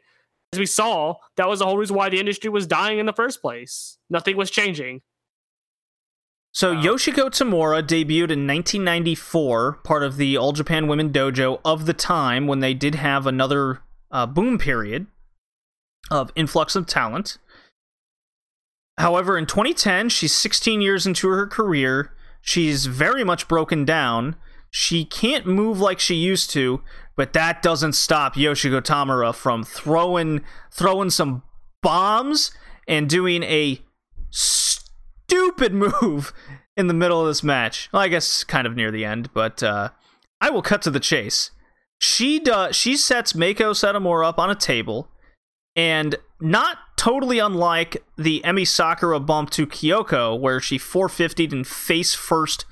[0.54, 3.14] as we saw, that was the whole reason why the industry was dying in the
[3.14, 3.98] first place.
[4.10, 5.02] Nothing was changing.
[6.58, 6.82] So Wow.
[6.82, 12.48] Yoshiko Tamura debuted in 1994, part of the All Japan Women Dojo of the time
[12.48, 15.06] when they did have another uh, boom period
[16.10, 17.38] of influx of talent.
[18.98, 22.12] However, in 2010, she's 16 years into her career.
[22.42, 24.36] She's very much broken down.
[24.72, 26.82] She can't move like she used to,
[27.16, 30.42] but that doesn't stop Yoshiko Tamura from throwing
[30.72, 31.44] throwing some
[31.84, 32.50] bombs
[32.88, 33.80] and doing a
[35.28, 36.34] stupid move
[36.76, 37.90] in the middle of this match.
[37.92, 39.90] Well, I guess kind of near the end, but uh,
[40.40, 41.52] I will cut to the chase.
[42.00, 42.76] She does.
[42.76, 45.10] She sets Meiko Satomura up on a table,
[45.76, 52.14] and not totally unlike the Emi Sakura bump to Kyoko, where she 450'd and face
[52.14, 52.66] first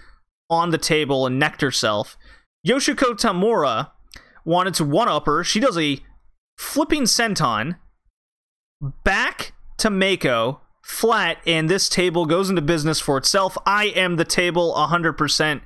[0.50, 2.18] on the table and necked herself.
[2.66, 3.92] Yoshiko Tamura
[4.44, 5.44] wanted to one up her.
[5.44, 6.00] She does a
[6.58, 7.78] flipping senton
[9.04, 13.58] back to Meiko flat, and this table goes into business for itself.
[13.66, 15.62] I am the table 100%.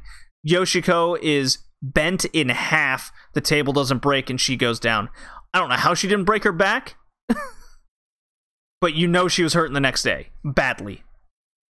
[0.48, 3.12] Yoshiko is bent in half.
[3.34, 5.10] The table doesn't break, and she goes down.
[5.54, 6.96] I don't know how she didn't break her back,
[8.82, 11.04] but you know she was hurting the next day badly.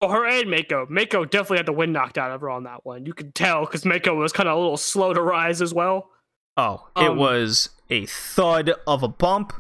[0.02, 0.88] Oh, her and Meiko.
[0.88, 3.06] Meiko definitely had the wind knocked out of her on that one.
[3.06, 6.10] You could tell because Meiko was kind of a little slow to rise as well.
[6.56, 9.54] Oh, it Um, was a thud of a bump.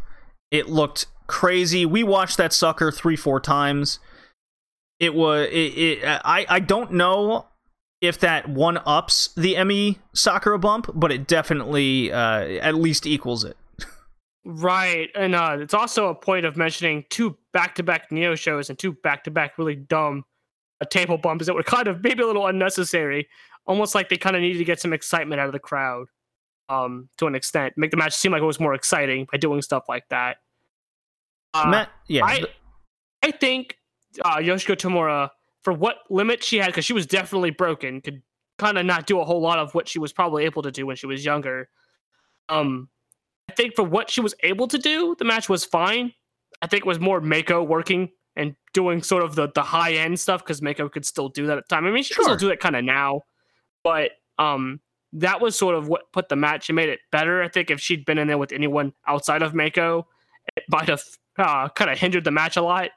[0.52, 1.86] It looked crazy.
[1.86, 4.00] We watched that sucker three, four times.
[5.00, 5.48] It was.
[5.48, 6.46] It, it, I.
[6.50, 7.46] I don't know
[8.02, 13.46] if that one ups the Emi Sakura bump, but it definitely uh, at least equals
[13.46, 13.56] it.
[14.46, 18.94] Right, and uh, it's also a point of mentioning two back-to-back Neo shows and two
[18.94, 20.24] back-to-back really dumb
[20.82, 23.28] uh, table bumps that were kind of maybe a little unnecessary,
[23.68, 26.08] almost like they kind of needed to get some excitement out of the crowd,
[26.70, 29.62] um, to an extent, make the match seem like it was more exciting by doing
[29.62, 30.38] stuff like that.
[31.53, 32.43] Uh, Matt, yeah, I,
[33.23, 33.77] I think
[34.23, 35.29] uh, Yoshiko Tamura,
[35.63, 38.21] for what limit she had, because she was definitely broken, could
[38.57, 40.85] kind of not do a whole lot of what she was probably able to do
[40.85, 41.69] when she was younger.
[42.49, 42.89] Um,
[43.49, 46.13] I think for what she was able to do, the match was fine.
[46.62, 50.19] I think it was more Meiko working and doing sort of the, the high end
[50.19, 51.85] stuff because Meiko could still do that at the time.
[51.85, 52.38] I mean, she can Sure.
[52.38, 53.21] still do that kind of now,
[53.83, 54.79] but um,
[55.13, 57.41] that was sort of what put the match and made it better.
[57.41, 60.03] I think if she'd been in there with anyone outside of Meiko,
[60.55, 61.03] it might have
[61.39, 62.89] uh, kind of hindered the match a lot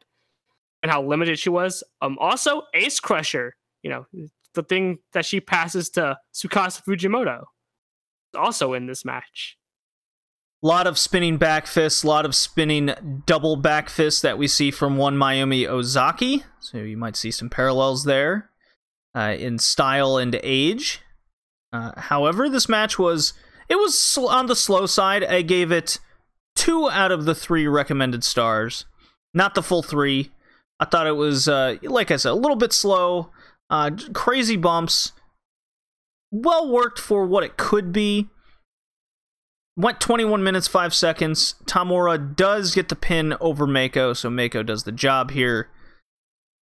[0.82, 1.82] and how limited she was.
[2.00, 4.06] Um, also, Ace Crusher, you know,
[4.54, 7.44] the thing that she passes to Tsukasa Fujimoto,
[8.36, 9.56] also in this match.
[10.62, 14.46] A lot of spinning back fists, a lot of spinning double back fists that we
[14.46, 16.44] see from one Mayumi Ozaki.
[16.60, 18.50] So you might see some parallels there
[19.14, 21.00] uh, in style and age.
[21.72, 23.32] Uh, however, this match was
[23.68, 25.24] it was on the slow side.
[25.24, 25.98] I gave it
[26.62, 28.84] two out of the three recommended stars,
[29.34, 30.30] not the full three.
[30.78, 33.30] I thought it was, uh, like I said, a little bit slow,
[33.68, 35.10] uh, crazy bumps,
[36.30, 38.28] well worked for what it could be
[39.74, 44.84] went 21 minutes 5 seconds tamura does get the pin over meiko so meiko does
[44.84, 45.70] the job here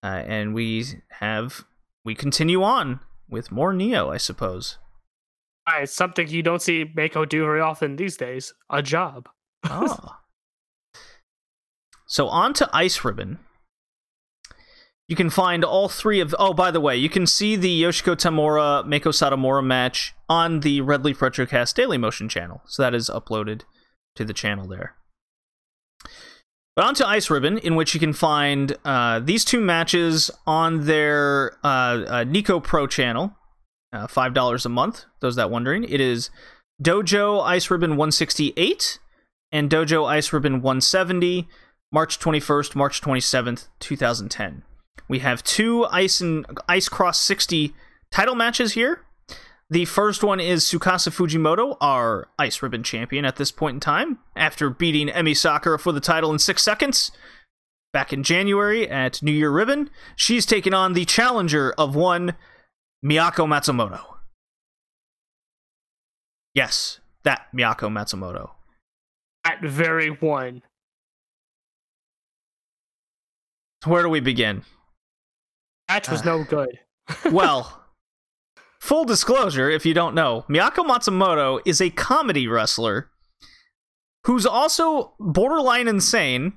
[0.03, 0.85] uh, and we
[1.19, 1.65] have
[2.05, 4.77] we continue on with more neo i suppose
[5.77, 8.53] It's something you don't see Meiko do very often these days.
[8.69, 9.29] A job.
[9.63, 10.19] Ah.
[12.05, 13.39] so on to ice ribbon
[15.07, 18.15] you can find all three of oh by the way you can see the yoshiko
[18.15, 23.09] tamura meiko satomura match on the red leaf retrocast daily motion channel so that is
[23.09, 23.61] uploaded
[24.15, 24.95] to the channel there
[26.75, 30.85] But on to Ice Ribbon, in which you can find uh, these two matches on
[30.85, 33.35] their uh, uh, Nico Pro channel,
[33.91, 35.03] uh, five dollars a month.
[35.19, 36.29] Those that wondering, it is
[36.81, 38.99] Dojo Ice Ribbon 168
[39.51, 41.47] and Dojo Ice Ribbon 170,
[41.91, 44.63] March 21st, March 27th, 2010.
[45.07, 47.73] We have two Ice and Ice Cross 60
[48.11, 49.01] title matches here.
[49.71, 54.19] The first one is Tsukasa Fujimoto, our Ice Ribbon champion at this point in time,
[54.35, 57.11] after beating Emi Sakura for the title in six seconds
[57.93, 59.89] back in January at New Year Ribbon.
[60.15, 62.35] She's taking on the challenger of one
[63.05, 64.01] Miyako Matsumoto.
[66.53, 68.51] Yes, that Miyako Matsumoto.
[69.49, 70.61] That very one.
[73.85, 74.63] Where do we begin?
[75.89, 76.25] Match was Uh.
[76.25, 76.79] no good.
[77.31, 77.83] well,
[78.79, 83.09] full disclosure, if you don't know, Miyako Matsumoto is a comedy wrestler
[84.25, 86.53] who's also borderline insane.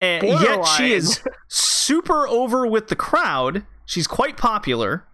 [0.00, 3.64] and yet she is super over with the crowd.
[3.86, 5.06] She's quite popular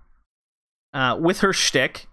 [0.94, 2.06] uh, with her shtick.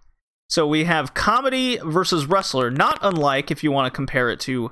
[0.49, 4.71] So we have comedy versus wrestler, not unlike if you want to compare it to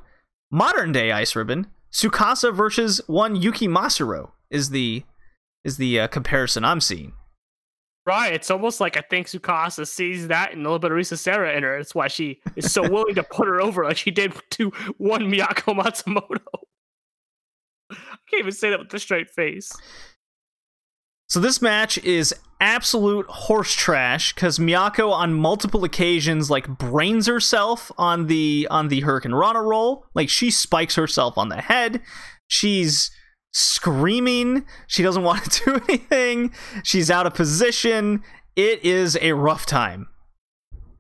[0.52, 1.68] modern day Ice Ribbon.
[1.92, 5.04] Tsukasa versus one Yuki Masuro is the
[5.64, 7.14] is the uh, comparison I'm seeing.
[8.06, 8.34] Right.
[8.34, 11.56] It's almost like I think Tsukasa sees that and a little bit of Risa Sera
[11.56, 11.78] in her.
[11.78, 15.24] That's why she is so willing to put her over like she did to one
[15.24, 16.40] Miyako Matsumoto.
[17.92, 19.72] I can't even say that with a straight face.
[21.28, 27.92] So this match is absolute horse trash because Miyako on multiple occasions like brains herself
[27.98, 30.06] on the on the Hurricanrana roll.
[30.13, 32.02] Like she spikes herself on the head.
[32.48, 33.12] She's
[33.52, 34.65] screaming.
[34.88, 36.54] She doesn't want to do anything.
[36.84, 38.23] She's out of position.
[38.56, 40.08] It is a rough time.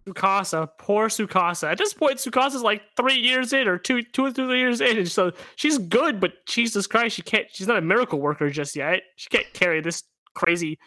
[0.07, 1.71] Tsukasa, poor Tsukasa.
[1.71, 4.97] At this point, Tsukasa's like three years in, or two, two or three years in,
[4.97, 6.19] and so she's good.
[6.19, 7.47] But Jesus Christ, she can't.
[7.51, 9.01] She's not a miracle worker just yet.
[9.15, 10.03] She can't carry this
[10.35, 10.77] crazy,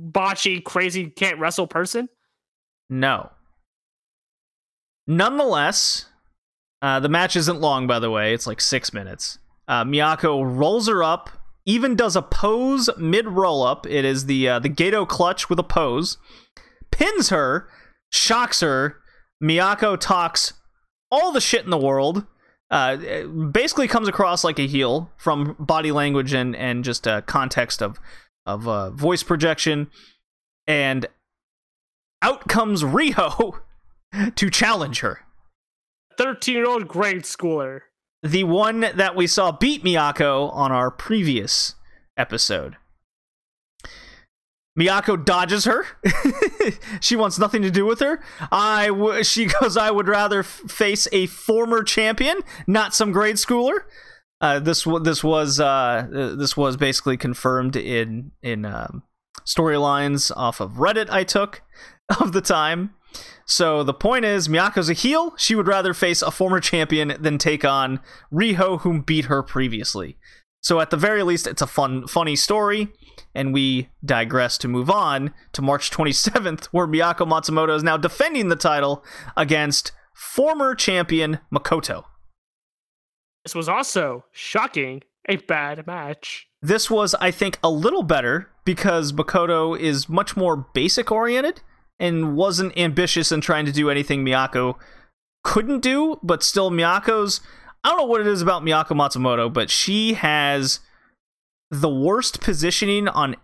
[0.00, 2.08] botchy, crazy, can't wrestle person.
[2.88, 3.30] No.
[5.06, 6.06] Nonetheless,
[6.80, 8.32] uh, the match isn't long, by the way.
[8.32, 9.38] It's like six minutes.
[9.68, 11.30] Uh, Miyako rolls her up
[11.66, 13.86] even does a pose mid roll up.
[13.86, 16.18] It is the uh, the Gedo clutch with a pose.
[16.90, 17.68] Pins her,
[18.10, 18.98] shocks her.
[19.42, 20.54] Miyako talks
[21.10, 22.26] all the shit in the world.
[22.70, 27.82] Uh, basically comes across like a heel from body language and and just a context
[27.82, 27.98] of
[28.46, 29.90] of uh, voice projection.
[30.66, 31.06] And
[32.22, 33.60] out comes Riho
[34.34, 35.20] to challenge her.
[36.16, 37.80] 13 year old grade schooler.
[38.22, 41.74] The one that we saw beat Miyako on our previous
[42.16, 42.76] episode.
[44.78, 45.86] Miyako dodges her.
[47.00, 48.20] she wants nothing to do with her.
[48.50, 49.76] I w- she goes.
[49.76, 53.80] I would rather f- face a former champion, not some grade schooler.
[54.40, 59.02] Uh, this this was uh, uh, this was basically confirmed in in um,
[59.46, 61.62] storylines off of Reddit I took
[62.20, 62.94] of the time.
[63.46, 65.34] So the point is, Miyako's a heel.
[65.36, 68.00] She would rather face a former champion than take on
[68.32, 70.16] Riho, whom beat her previously.
[70.62, 72.88] So at the very least, it's a fun, funny story.
[73.34, 78.48] And we digress to move on to March 27th, where Miyako Matsumoto is now defending
[78.48, 79.04] the title
[79.36, 82.04] against former champion Makoto.
[83.44, 86.48] This was also shocking a bad match.
[86.60, 91.60] This was, I think, a little better because Makoto is much more basic oriented
[91.98, 94.76] and wasn't ambitious in trying to do anything Miyako
[95.42, 97.40] couldn't do, but still Miyako's
[97.84, 100.80] I don't know what it is about Miyako Matsumoto, but she has
[101.70, 103.36] the worst positioning on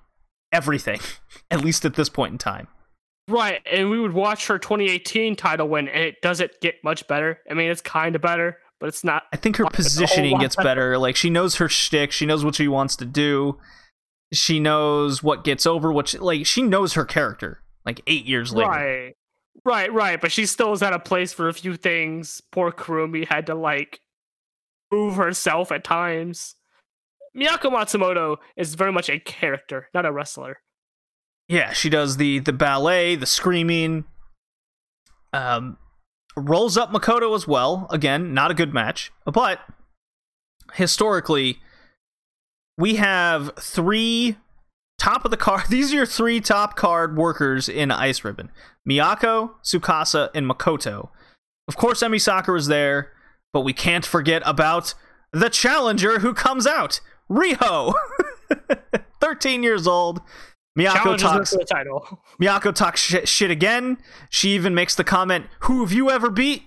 [0.50, 1.00] everything,
[1.50, 2.68] at least at this point in time.
[3.28, 7.38] Right, and we would watch her 2018 title win, and it doesn't get much better.
[7.50, 9.24] I mean, it's kind of better, but it's not.
[9.32, 10.98] I think her positioning gets better.
[10.98, 13.58] Like she knows her shtick, she knows what she wants to do,
[14.32, 15.92] she knows what gets over.
[15.92, 17.62] What she, like she knows her character.
[17.84, 19.14] Like eight years later, right,
[19.64, 20.20] right, right.
[20.20, 22.42] But she still is at a place for a few things.
[22.52, 24.00] Poor Kurumi had to like
[24.90, 26.56] move herself at times.
[27.36, 30.58] Miyako Matsumoto is very much a character, not a wrestler.
[31.48, 34.04] Yeah, she does the the ballet, the screaming.
[35.32, 35.78] Um,
[36.36, 37.86] rolls up Makoto as well.
[37.90, 39.60] Again, not a good match, but
[40.74, 41.60] historically,
[42.78, 44.36] we have three
[44.98, 45.64] top of the card.
[45.70, 48.50] These are your three top card workers in Ice Ribbon:
[48.88, 51.10] Miyako, Tsukasa, and Makoto.
[51.68, 53.12] Of course, Emi Sakura is there,
[53.52, 54.94] but we can't forget about
[55.32, 57.00] the challenger who comes out,
[57.30, 57.94] Riho,
[59.20, 60.20] 13 years old.
[60.78, 62.22] Miyako talks the title.
[62.40, 63.98] Miyako talks shit, shit again.
[64.28, 66.64] She even makes the comment, "Who have you ever beat?"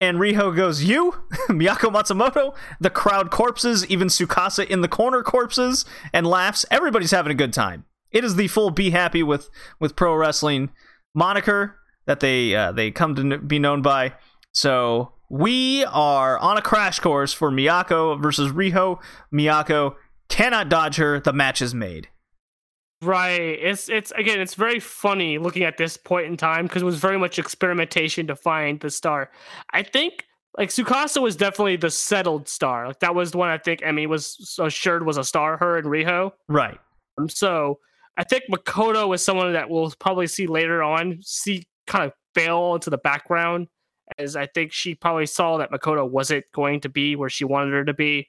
[0.00, 1.14] And Riho goes, "You,
[1.48, 6.64] Miyako Matsumoto." The crowd corpses, even Tsukasa in the corner corpses, and laughs.
[6.70, 7.84] Everybody's having a good time.
[8.10, 10.70] It is the full "Be Happy with with Pro Wrestling"
[11.14, 11.76] moniker
[12.06, 14.14] that they uh, they come to be known by.
[14.52, 19.00] So we are on a crash course for Miyako versus Riho.
[19.32, 19.96] Miyako
[20.28, 21.20] cannot dodge her.
[21.20, 22.08] The match is made.
[23.04, 23.58] Right.
[23.60, 26.98] It's it's again, it's very funny looking at this point in time because it was
[26.98, 29.30] very much experimentation to find the star.
[29.72, 30.24] I think
[30.56, 32.88] like Tsukasa was definitely the settled star.
[32.88, 35.56] Like that was the one I think Emi was assured was a star.
[35.56, 36.32] Her and Riho.
[36.48, 36.78] Right.
[37.18, 37.78] Um, so
[38.16, 41.18] I think Makoto is someone that we'll probably see later on.
[41.22, 43.68] See kind of fail into the background
[44.18, 47.72] as I think she probably saw that Makoto wasn't going to be where she wanted
[47.72, 48.28] her to be.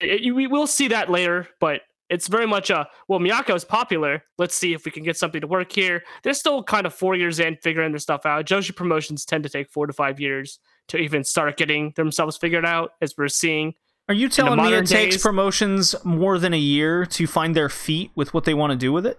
[0.00, 4.22] It, we will see that later, but it's very much a well miyako is popular.
[4.38, 6.02] Let's see if we can get something to work here.
[6.22, 8.46] They're still kind of four years in figuring their stuff out.
[8.46, 12.64] Joshi promotions tend to take four to five years to even start getting themselves figured
[12.64, 13.74] out as we're seeing
[14.08, 18.12] are you telling me it takes promotions more than a year to find their feet
[18.14, 19.18] with what they want to do with it?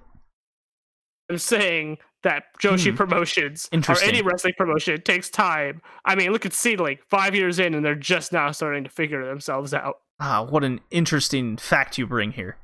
[1.30, 2.96] I'm saying that joshi hmm.
[2.96, 5.82] promotions or any wrestling promotion takes time.
[6.06, 9.26] I mean look at SEAdLINNNG five years in and they're just now starting to figure
[9.26, 9.96] themselves out.
[10.22, 12.56] Ah what an interesting fact you bring here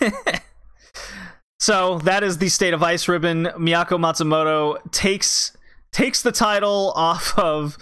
[1.60, 3.46] so that is the state of Ice Ribbon.
[3.56, 5.56] Miyako Matsumoto takes
[5.92, 7.78] takes the title off of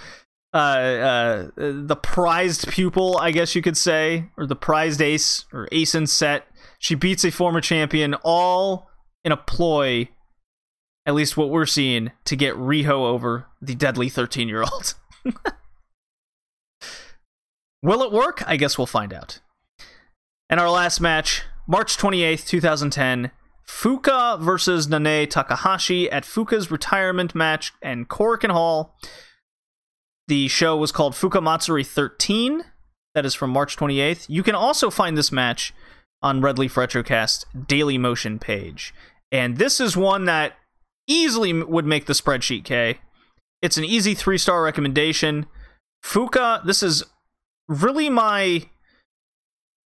[0.54, 5.68] uh, uh, the prized pupil, I guess you could say, or the prized ace or
[5.72, 6.46] ace in set.
[6.78, 8.88] She beats a former champion, all
[9.24, 10.10] in a ploy,
[11.06, 14.94] at least what we're seeing, to get Riho over the deadly 13 year old.
[17.82, 18.42] Will it work?
[18.46, 19.40] I guess we'll find out.
[20.48, 23.30] And our last match March 28th, 2010,
[23.66, 28.94] Fuka versus Nanae Takahashi at Fuka's retirement match and Korakuen Hall.
[30.28, 32.64] The show was called Fuka Matsuri 13.
[33.14, 34.26] That is from March 28th.
[34.28, 35.72] You can also find this match
[36.22, 38.94] on Red Leaf Retrocast Daily Motion page.
[39.32, 40.54] And this is one that
[41.06, 42.98] easily would make the spreadsheet, K.
[43.62, 45.46] It's an easy three star recommendation.
[46.04, 47.04] Fuka, this is
[47.68, 48.68] really my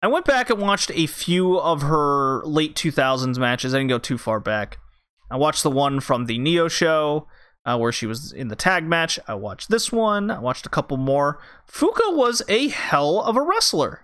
[0.07, 3.75] I went back and watched a few of her late 2000s matches.
[3.75, 4.79] I didn't go too far back.
[5.33, 7.27] I watched the one from the Neo show
[7.65, 9.19] uh, where she was in the tag match.
[9.27, 10.31] I watched this one.
[10.31, 11.41] I watched a couple more.
[11.69, 14.03] Fuka was a hell of a wrestler.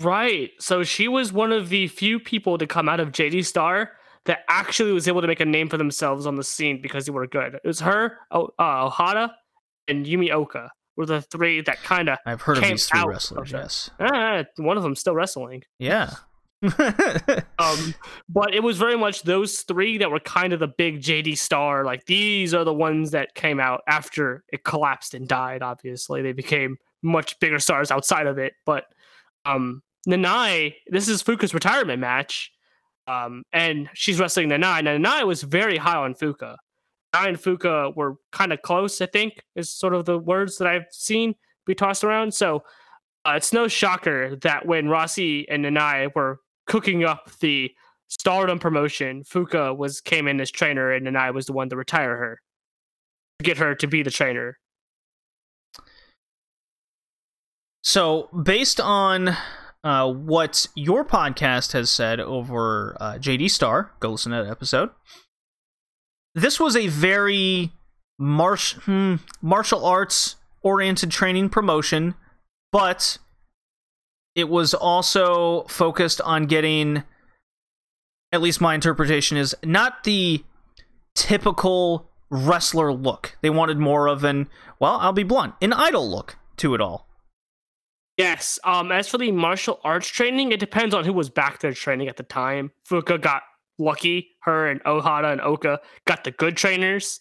[0.00, 0.52] Right.
[0.58, 3.90] So she was one of the few people to come out of JD Star
[4.24, 7.12] that actually was able to make a name for themselves on the scene because they
[7.12, 7.56] were good.
[7.56, 9.32] It was her, oh, uh, Ohada,
[9.86, 12.18] and Yumi Oka were the three that kind of.
[12.26, 13.90] I've heard of these three wrestlers, of yes.
[14.00, 15.64] Ah, one of them still wrestling.
[15.78, 16.10] Yeah.
[17.58, 17.94] Um,
[18.28, 21.84] but it was very much those three that were kind of the big JD Star.
[21.84, 25.62] Like these are the ones that came out after it collapsed and died.
[25.62, 28.54] Obviously, they became much bigger stars outside of it.
[28.64, 28.84] But
[29.44, 32.50] um, Nanae, this is Fuka's retirement match,
[33.06, 34.82] um, and she's wrestling Nanae.
[34.84, 36.56] Now, Nanae was very high on Fuka.
[37.14, 39.00] Nanae and Fuka were kind of close.
[39.00, 41.34] I think is sort of the words that I've seen
[41.66, 42.34] be tossed around.
[42.34, 42.62] So.
[43.22, 47.70] Uh, it's no shocker that when Rossy and Nanae were cooking up the
[48.10, 52.16] Stardom promotion, Fuka was came in as trainer, and Nanae was the one to retire
[52.16, 52.40] her,
[53.38, 54.58] to get her to be the trainer.
[57.84, 59.36] So, based on
[59.84, 64.90] uh, what your podcast has said over uh, JD Star, go listen to that episode.
[66.34, 67.72] This was a very
[68.18, 72.14] marsh, hmm, martial arts oriented training promotion,
[72.70, 73.18] but
[74.34, 77.02] it was also focused on getting,
[78.32, 80.44] at least my interpretation is, not the
[81.14, 83.36] typical wrestler look.
[83.42, 87.08] They wanted more of an, well, I'll be blunt, an idol look to it all.
[88.16, 88.58] Yes.
[88.64, 88.92] Um.
[88.92, 92.18] As for the martial arts training, it depends on who was back there training at
[92.18, 92.70] the time.
[92.86, 93.44] Fuka got
[93.80, 94.36] lucky.
[94.42, 97.20] Her and Ohada and Oka got the good trainers.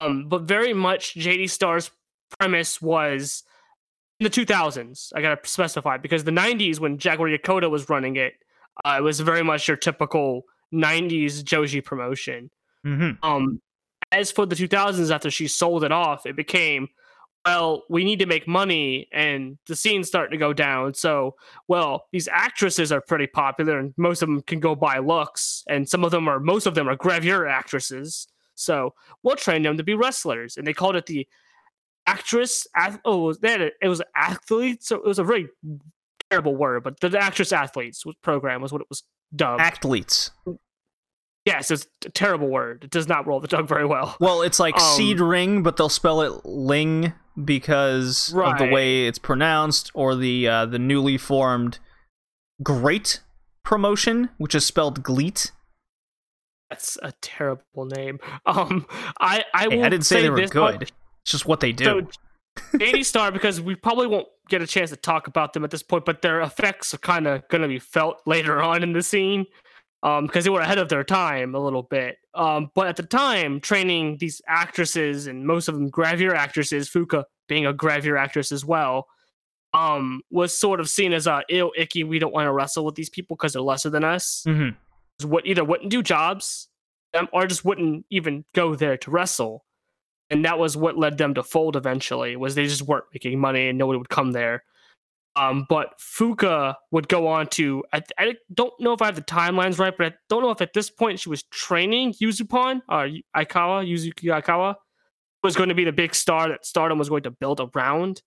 [0.00, 0.28] Um.
[0.28, 1.90] But very much JD Star's
[2.38, 3.42] premise was
[4.20, 5.12] in the 2000s.
[5.14, 8.34] I gotta specify because the 90s when Jaguar Yokota was running it,
[8.84, 12.50] uh, it was very much your typical 90s Joshi promotion.
[12.86, 13.24] Mm-hmm.
[13.24, 13.60] Um,
[14.12, 16.88] as for the 2000s, after she sold it off, it became,
[17.46, 20.94] well, we need to make money, and the scene's starting to go down.
[20.94, 21.36] So,
[21.68, 25.88] well, these actresses are pretty popular, and most of them can go buy looks, and
[25.88, 28.26] some of them are, most of them are gravure actresses.
[28.56, 31.28] So we'll train them to be wrestlers, and they called it the
[32.06, 32.66] actress.
[32.74, 33.74] Ath- oh, was that it?
[33.80, 34.88] It was athletes.
[34.88, 35.46] So it was a very
[36.30, 39.04] terrible word, but the actress athletes program was what it was
[39.36, 39.60] dubbed.
[39.60, 40.32] Athletes.
[41.44, 42.82] yes, it's a terrible word.
[42.82, 44.16] It does not roll the tongue very well.
[44.18, 47.12] Well, it's like Um, seed ring, but they'll spell it ling
[47.44, 51.78] because of the way it's pronounced, or the uh, the newly formed
[52.62, 53.20] Great
[53.62, 55.52] promotion, which is spelled GLEAT.
[56.70, 58.18] That's a terrible name.
[58.46, 58.86] Um,
[59.20, 60.80] I I, Hey, I didn't say they were good.
[60.80, 60.82] much.
[61.22, 61.84] It's just what they do.
[61.84, 62.08] So,
[62.78, 65.82] JD Star, because we probably won't get a chance to talk about them at this
[65.82, 69.02] point, but their effects are kind of going to be felt later on in the
[69.02, 69.46] scene,
[70.02, 72.18] um, because they were ahead of their time a little bit.
[72.34, 77.24] Um, but at the time, training these actresses and most of them gravure actresses, Fuka
[77.48, 79.06] being a gravure actress as well,
[79.72, 82.04] um, was sort of seen as a ill, icky.
[82.04, 84.42] We don't want to wrestle with these people because they're lesser than us.
[84.44, 84.70] hmm
[85.24, 86.68] What either wouldn't do jobs,
[87.14, 89.64] um, or just wouldn't even go there to wrestle
[90.30, 93.68] and that was what led them to fold eventually was they just weren't making money
[93.68, 94.64] and nobody would come there
[95.36, 99.22] um, but fuka would go on to I, I don't know if i have the
[99.22, 103.08] timelines right but i don't know if at this point she was training yuzupon or
[103.36, 104.76] aikawa yuzuki aikawa
[105.42, 108.22] was going to be the big star that stardom was going to build around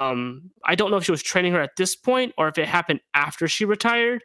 [0.00, 2.68] um, i don't know if she was training her at this point or if it
[2.68, 4.22] happened after she retired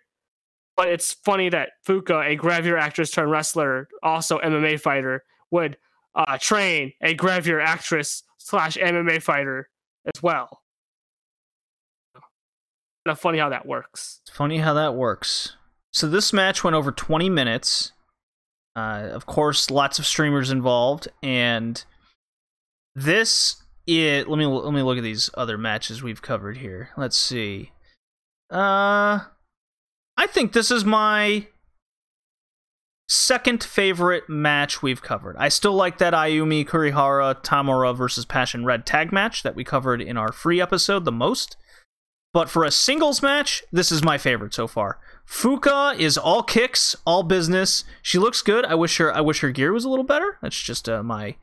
[0.75, 5.77] but it's funny that fuka a gravure actress turned wrestler also mma fighter would
[6.15, 9.69] uh, train a gravure actress slash MMA fighter
[10.13, 10.62] as well.
[13.05, 14.21] Kind of funny how that works.
[14.25, 15.55] It's funny how that works.
[15.91, 17.91] So this match went over 20 minutes.
[18.75, 21.83] Uh, of course, lots of streamers involved, and
[22.95, 24.27] this it.
[24.27, 26.89] Let me let me look at these other matches we've covered here.
[26.97, 27.71] Let's see.
[28.49, 29.19] Uh,
[30.17, 31.47] I think this is my
[33.07, 35.35] second favorite match we've covered.
[35.37, 40.01] I still like that Ayumi Kurihara Tamura versus Passion Red tag match that we covered
[40.01, 41.57] in our free episode the most.
[42.33, 44.99] But for a singles match, this is my favorite so far.
[45.27, 47.83] Fuka is all kicks, all business.
[48.01, 48.65] She looks good.
[48.65, 50.39] I wish her I wish her gear was a little better.
[50.41, 51.35] That's just uh, my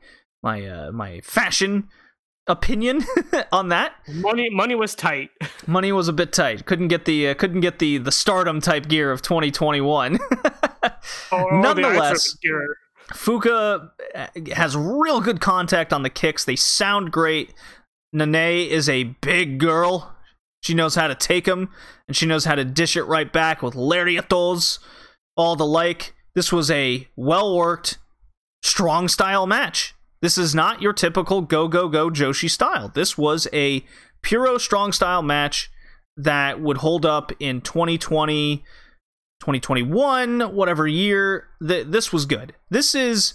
[0.43, 1.87] my uh, my fashion
[2.47, 3.03] opinion
[3.51, 3.93] on that.
[4.13, 5.29] Money money was tight.
[5.67, 6.65] Money was a bit tight.
[6.65, 10.19] Couldn't get the uh, couldn't get the the stardom type gear of 2021.
[11.31, 12.35] Or the Nonetheless.
[13.13, 16.43] Fuka uh, has real good contact on the kicks.
[16.43, 17.53] They sound great.
[18.11, 20.15] Nene is a big girl.
[20.61, 21.69] She knows how to take them,
[22.07, 24.79] and she knows how to dish it right back with lariatos,
[25.35, 26.13] all the like.
[26.35, 27.97] This was a well worked,
[28.63, 29.95] strong style match.
[30.21, 32.89] This is not your typical go go go Joshi style.
[32.89, 33.83] This was a
[34.21, 35.71] puro strong style match
[36.15, 41.47] that would hold up in 2020, 2021, whatever year.
[41.65, 42.53] Th- this was good.
[42.69, 43.33] This is.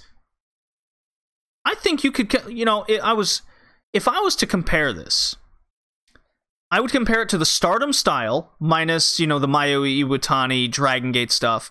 [1.64, 3.42] I think you could, you know, I was.
[3.92, 5.36] If I was to compare this,
[6.70, 11.12] I would compare it to the Stardom style, minus, you know, the Mayu Iwatani Dragon
[11.12, 11.70] Gate stuff.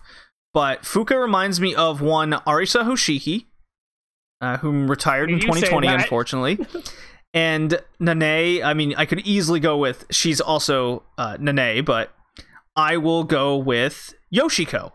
[0.54, 3.44] But Fuka reminds me of one Arisa Hoshiki,
[4.40, 6.58] uh, whom retired in 2020, unfortunately.
[7.34, 12.10] and Nene, I mean, I could easily go with, she's also uh, Nene, but
[12.74, 14.92] I will go with Yoshiko.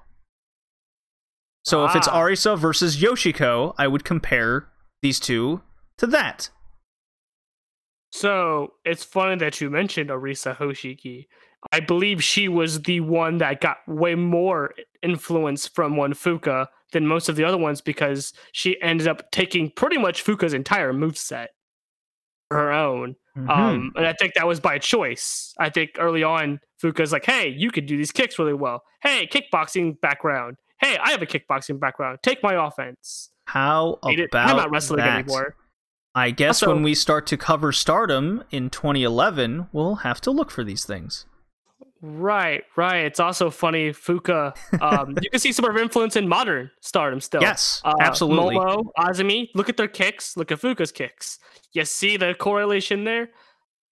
[1.64, 2.22] So if it's Ah.
[2.22, 4.68] Arisa versus Yoshiko, I would compare
[5.04, 5.62] these two
[6.00, 6.50] to that.
[8.12, 11.28] So it's funny that you mentioned Arisa Hoshiki.
[11.72, 17.08] I believe she was the one that got way more influence from one Fuka than
[17.08, 21.48] most of the other ones because she ended up taking pretty much Fuka's entire moveset
[22.50, 23.16] for her own.
[23.38, 23.50] Mhm.
[23.50, 25.54] Um, and I think that was by choice.
[25.58, 28.84] I think early on, Fuka's like, hey, you could do these kicks really well.
[29.02, 30.58] Hey, kickboxing background.
[30.82, 32.20] Hey, I have a kickboxing background.
[32.24, 33.30] Take my offense.
[33.46, 35.20] How about I'm not wrestling that?
[35.20, 35.56] anymore.
[36.14, 40.52] I guess Also- when we start to cover Stardom in 2011, we'll have to look
[40.52, 41.26] for these things.
[42.04, 43.06] Right, right.
[43.06, 44.56] It's also funny, Fuka.
[44.82, 47.42] Um, you can see some of her influence in modern Stardom still.
[47.42, 48.56] Yes, Uh, absolutely.
[48.56, 50.36] Momo, Azumi, look at their kicks.
[50.36, 51.38] Look at Fuka's kicks.
[51.74, 53.30] You see the correlation there.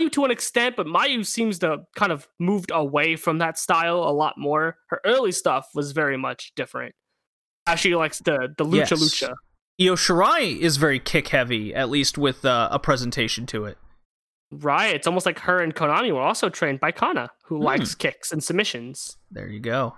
[0.02, 3.98] Mayu to an extent, but Mayu seems to kind of moved away from that style
[4.04, 4.78] a lot more.
[4.90, 6.96] Her early stuff was very much different.
[7.76, 8.94] She likes the the lucha Yes.
[8.94, 9.34] lucha.
[9.82, 13.78] Io Shirai is very kick heavy, at least with uh, a presentation to it.
[14.52, 14.94] Right.
[14.96, 17.64] It's almost like her and Konami were also trained by Kana, who Hmm.
[17.64, 19.18] likes kicks and submissions.
[19.32, 19.96] There you go.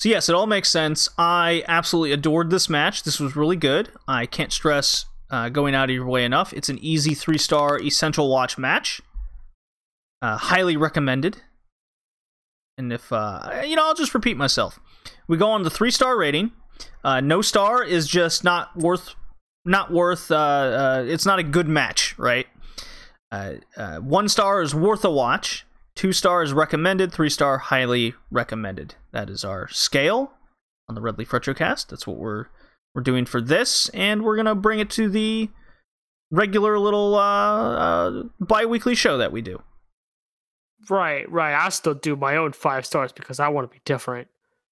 [0.00, 1.08] So yes, it all makes sense.
[1.16, 3.04] I absolutely adored this match.
[3.04, 3.90] This was really good.
[4.08, 6.52] I can't stress uh, going out of your way enough.
[6.52, 9.00] It's an easy three star essential watch match.
[10.20, 11.38] Uh, highly recommended.
[12.76, 14.80] And if uh, you know, I'll just repeat myself.
[15.28, 16.50] We go on the three star rating.
[17.04, 19.14] Uh, no star is just not worth,
[19.64, 20.30] not worth.
[20.30, 22.46] Uh, uh, it's not a good match, right?
[23.30, 25.66] Uh, uh, one star is worth a watch.
[25.94, 27.12] Two stars recommended.
[27.12, 28.94] Three star highly recommended.
[29.12, 30.32] That is our scale
[30.88, 31.88] on the Red Leaf Retrocast.
[31.88, 32.46] That's what we're
[32.94, 35.50] we're doing for this, and we're gonna bring it to the
[36.30, 39.62] regular little uh, uh, bi-weekly show that we do.
[40.88, 41.54] Right, right.
[41.54, 44.28] I still do my own five stars because I want to be different.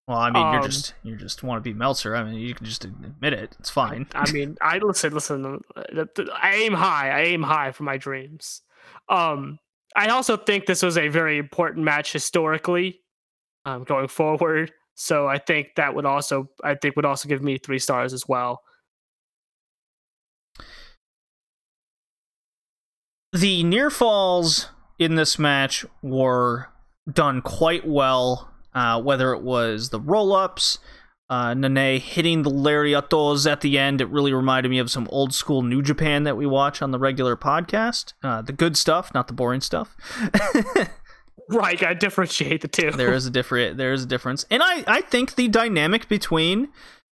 [0.09, 2.17] Well, I mean, you're Um, just you just want to be Meltzer.
[2.17, 3.57] I mean, you can just admit it.
[3.61, 4.07] It's fine.
[4.15, 5.61] I mean, I listen, listen.
[5.77, 7.11] uh, I aim high.
[7.11, 8.63] I aim high for my dreams.
[9.09, 9.59] Um,
[9.95, 13.01] I also think this was a very important match historically,
[13.65, 14.73] um, going forward.
[14.95, 18.27] So I think that would also, I think, would also give me three stars as
[18.27, 18.63] well.
[23.33, 26.69] the near falls in this match were
[27.11, 28.52] done quite well.
[28.75, 30.79] Uh, whether it was the roll ups,
[31.29, 35.33] uh, Nene hitting the lariatos at the end, it really reminded me of some old
[35.35, 38.13] school New Japan that we watch on the regular podcast.
[38.23, 39.97] Uh, the good stuff, not the boring stuff.
[41.49, 42.93] Right, gotta differentiate the two.
[42.93, 46.69] there is a different there is a difference and i i think the dynamic between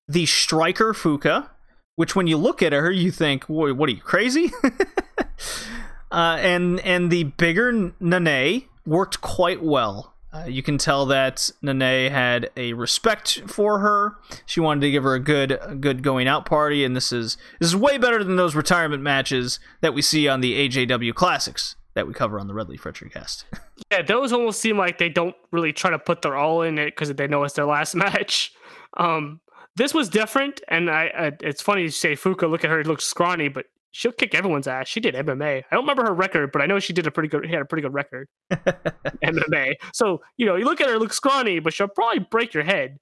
[0.08, 1.50] the striker fuka
[1.96, 4.52] which when you look at her you think "Wha- what are you crazy
[6.12, 12.12] uh and and the bigger nene worked quite well uh, you can tell that Nene
[12.12, 14.18] had a respect for her.
[14.46, 17.38] She wanted to give her a good, a good going out party, and this is
[17.60, 21.76] this is way better than those retirement matches that we see on the AJW Classics
[21.96, 23.46] that we cover on the Red Leaf Retrocast.
[23.92, 26.92] Yeah, those almost seem like they don't really try to put their all in it
[26.92, 28.54] because they know it's their last match.
[28.98, 29.40] Um,
[29.78, 32.48] this was different, and I, I it's funny you say Fuka.
[32.48, 34.88] Look at her; looks scrawny, but she'll kick everyone's ass.
[34.88, 35.64] She did MMA.
[35.70, 37.46] I don't remember her record, but I know she did a pretty good.
[37.46, 39.76] She had a pretty good record MMA.
[39.94, 42.98] So you know, you look at her, look scrawny, but she'll probably break your head.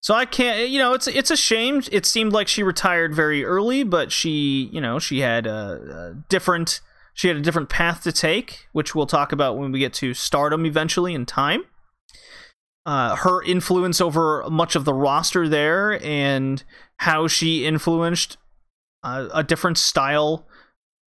[0.00, 1.82] So I can't, you know, it's it's a shame.
[1.90, 6.24] It seemed like she retired very early, but she, you know, she had a, a
[6.28, 6.80] different,
[7.14, 10.14] she had a different path to take, which we'll talk about when we get to
[10.14, 11.64] Stardom eventually in time.
[12.86, 16.62] Uh, her influence over much of the roster there, and
[16.98, 18.38] how she influenced
[19.08, 20.46] uh, a different style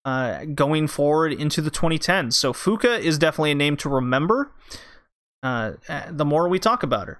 [0.05, 2.33] uh, going forward into the 2010s.
[2.33, 4.51] So Fuka is definitely a name to remember.
[5.43, 5.73] Uh,
[6.09, 7.19] the more we talk about her.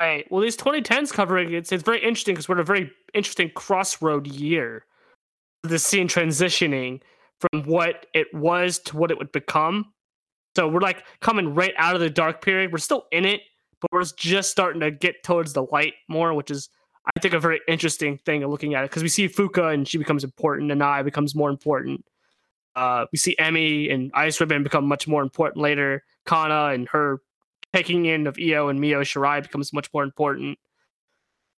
[0.00, 0.26] Right.
[0.30, 4.26] Well, these 2010s covering it's it's very interesting because we're at a very interesting crossroad
[4.26, 4.84] year.
[5.62, 7.00] The scene transitioning
[7.40, 9.92] from what it was to what it would become.
[10.54, 12.72] So we're like coming right out of the dark period.
[12.72, 13.40] We're still in it,
[13.80, 16.68] but we're just starting to get towards the light more, which is
[17.14, 19.86] I think a very interesting thing of looking at it because we see Fuka and
[19.86, 22.04] she becomes important, and I becomes more important.
[22.74, 26.04] Uh, we see Emi and Ice Ribbon become much more important later.
[26.26, 27.20] Kana and her
[27.72, 30.58] taking in of Io and Mio Shirai becomes much more important.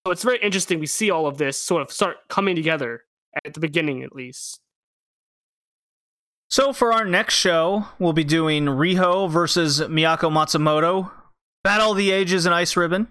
[0.07, 0.79] So it's very interesting.
[0.79, 3.05] We see all of this sort of start coming together
[3.45, 4.61] at the beginning, at least.
[6.49, 11.11] So for our next show, we'll be doing Riho versus Miyako Matsumoto,
[11.65, 13.09] Battle of the Ages and Ice Ribbon,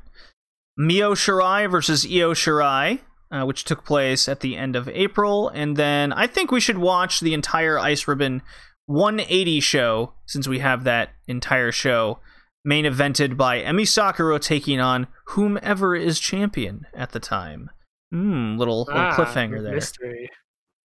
[0.78, 3.00] Mio Shirai versus Io Shirai,
[3.32, 6.78] uh, which took place at the end of April, and then I think we should
[6.78, 8.42] watch the entire Ice Ribbon
[8.88, 12.20] 180 show since we have that entire show
[12.64, 17.70] main evented by Emi Sakura taking on whomever is champion at the time.
[18.12, 19.76] Hmm, little, little Ah, cliffhanger there.
[19.76, 20.30] Mystery.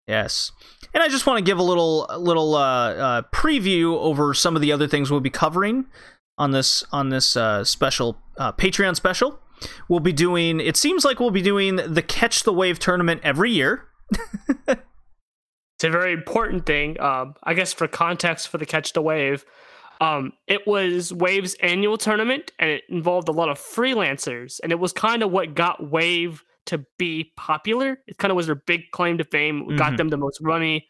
[0.06, 0.52] Yes.
[0.92, 4.62] And I just want to give a little little uh, uh, preview over some of
[4.62, 5.86] the other things we'll be covering
[6.36, 9.38] on this on this uh, special uh, Patreon special.
[9.88, 10.60] We'll be doing.
[10.60, 13.86] It seems like we'll be doing the Catch the Wave tournament every year.
[15.80, 17.00] It's a very important thing.
[17.00, 19.46] Um, I guess for context for the Catch the Wave,
[20.02, 24.60] um, it was Wave's annual tournament and it involved a lot of freelancers.
[24.62, 27.98] And it was kind of what got Wave to be popular.
[28.06, 30.86] It kind of was their big claim to fame, what got them the most money.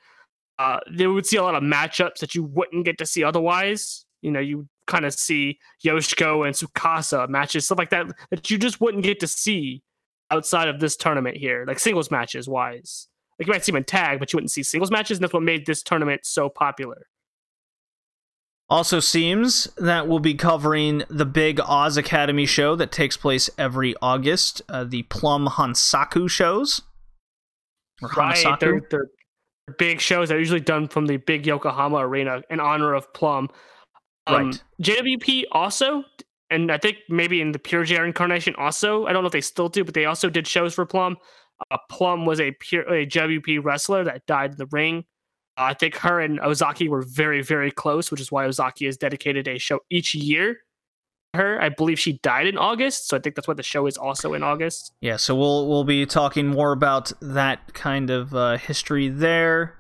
[0.58, 4.04] Uh, they would see a lot of matchups that you wouldn't get to see otherwise.
[4.22, 8.58] You know, you kind of see Yoshiko and Tsukasa matches, stuff like that, that you
[8.58, 9.82] just wouldn't get to see
[10.30, 13.08] outside of this tournament here, like singles matches wise.
[13.38, 15.32] Like you might see them in tag, but you wouldn't see singles matches, and that's
[15.32, 17.06] what made this tournament so popular.
[18.68, 23.96] Also seems that we'll be covering the big Oz Academy show that takes place every
[24.00, 26.80] August, uh, the Plum Hansaku shows.
[28.16, 28.60] Right?
[28.60, 29.08] They're, they're
[29.76, 33.48] big shows that are usually done from the big Yokohama arena in honor of Plum.
[34.26, 34.62] Um, Right.
[34.82, 36.04] JWP also,
[36.50, 39.68] and I think maybe in the PURE-J incarnation also, I don't know if they still
[39.68, 41.16] do, but they also did shows for Plum.
[41.70, 45.04] Uh, Plum was a pure a JWP wrestler that died in the ring.
[45.58, 48.96] Uh, I think her and Ozaki were very, very close, which is why Ozaki has
[48.96, 50.54] dedicated a show each year.
[51.34, 53.86] to Her, I believe she died in August, so I think that's why the show
[53.86, 54.92] is also in August.
[55.00, 59.76] Yeah, so we'll we'll be talking more about that kind of uh, history there,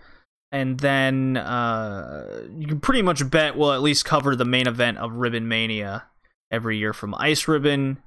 [0.52, 4.98] and then uh, you can pretty much bet we'll at least cover the main event
[4.98, 6.04] of Ribbon Mania
[6.50, 8.02] every year from Ice Ribbon,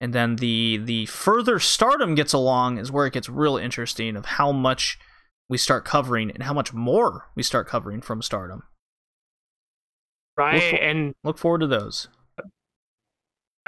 [0.00, 4.24] and then the the further Stardom gets along is where it gets real interesting of
[4.24, 4.98] how much
[5.48, 8.62] we start covering and how much more we start covering from Stardom.
[10.36, 12.08] Right, for- and Look forward to those.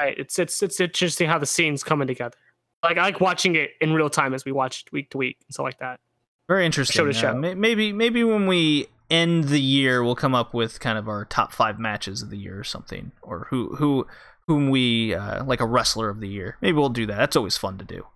[0.01, 2.37] right, it's it's it's interesting how the scenes coming together.
[2.83, 5.53] Like I like watching it in real time as we watch week to week and
[5.55, 6.01] stuff like that.
[6.49, 7.05] Very interesting.
[7.05, 7.35] to Uh, show.
[7.35, 11.25] may- maybe maybe when we end the year, we'll come up with kind of our
[11.25, 14.07] top five matches of the year or something, or who who
[14.47, 16.57] whom we uh, like a wrestler of the year.
[16.61, 17.17] Maybe we'll do that.
[17.17, 18.07] That's always fun to do.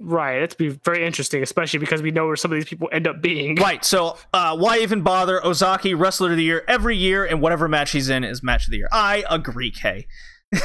[0.00, 3.06] Right, it's be very interesting, especially because we know where some of these people end
[3.06, 3.54] up being.
[3.54, 3.84] Right.
[3.84, 5.44] So uh, why even bother?
[5.44, 8.72] Ozaki wrestler of the year every year, and whatever match he's in is match of
[8.72, 8.88] the year.
[8.92, 10.06] I agree, Kay.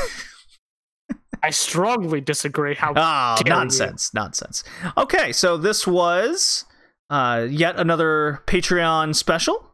[1.44, 2.76] I strongly disagree.
[2.76, 3.58] How Ah, dare you.
[3.60, 4.64] nonsense, nonsense.
[4.98, 6.66] Okay, so this was
[7.10, 9.72] uh, yet another Patreon special.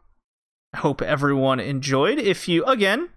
[0.74, 2.20] I hope everyone enjoyed.
[2.20, 3.10] If you again,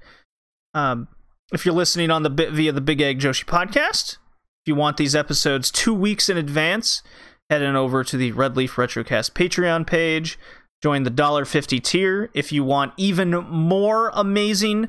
[0.74, 1.08] um,
[1.52, 4.96] if you're listening on the bit via the Big Egg Joshi podcast, if you want
[4.96, 7.02] these episodes two weeks in advance,
[7.50, 10.38] head on over to the Red Leaf Retrocast Patreon page.
[10.82, 14.88] Join the $1.50 tier if you want even more amazing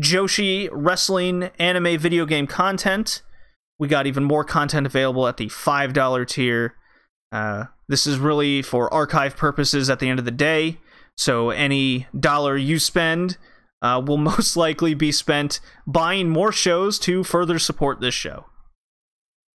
[0.00, 3.22] Joshi wrestling anime video game content.
[3.78, 6.74] We got even more content available at the $5 tier.
[7.32, 10.78] Uh, this is really for archive purposes at the end of the day.
[11.16, 13.36] So any dollar you spend
[13.82, 18.46] uh, will most likely be spent buying more shows to further support this show.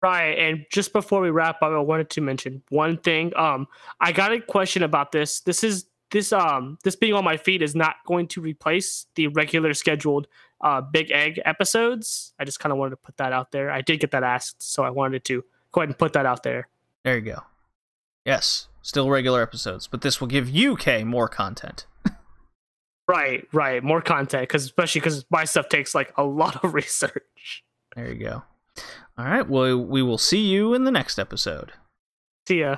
[0.01, 3.33] Right, and just before we wrap up, I wanted to mention one thing.
[3.35, 3.67] Um,
[3.99, 5.41] I got a question about this.
[5.41, 9.27] This is this um this being on my feed is not going to replace the
[9.27, 10.27] regular scheduled
[10.61, 12.33] uh Big Egg episodes.
[12.39, 13.71] I just kind of wanted to put that out there.
[13.71, 16.43] I did get that asked, so I wanted to go ahead and put that out
[16.43, 16.67] there.
[17.03, 17.43] There you go.
[18.25, 21.85] Yes, still regular episodes, but this will give you, K, more content.
[23.09, 27.63] Right, right, more content because especially because my stuff takes like a lot of research.
[27.95, 28.43] There you go.
[29.17, 31.71] All right, well, we will see you in the next episode.
[32.47, 32.75] See ya.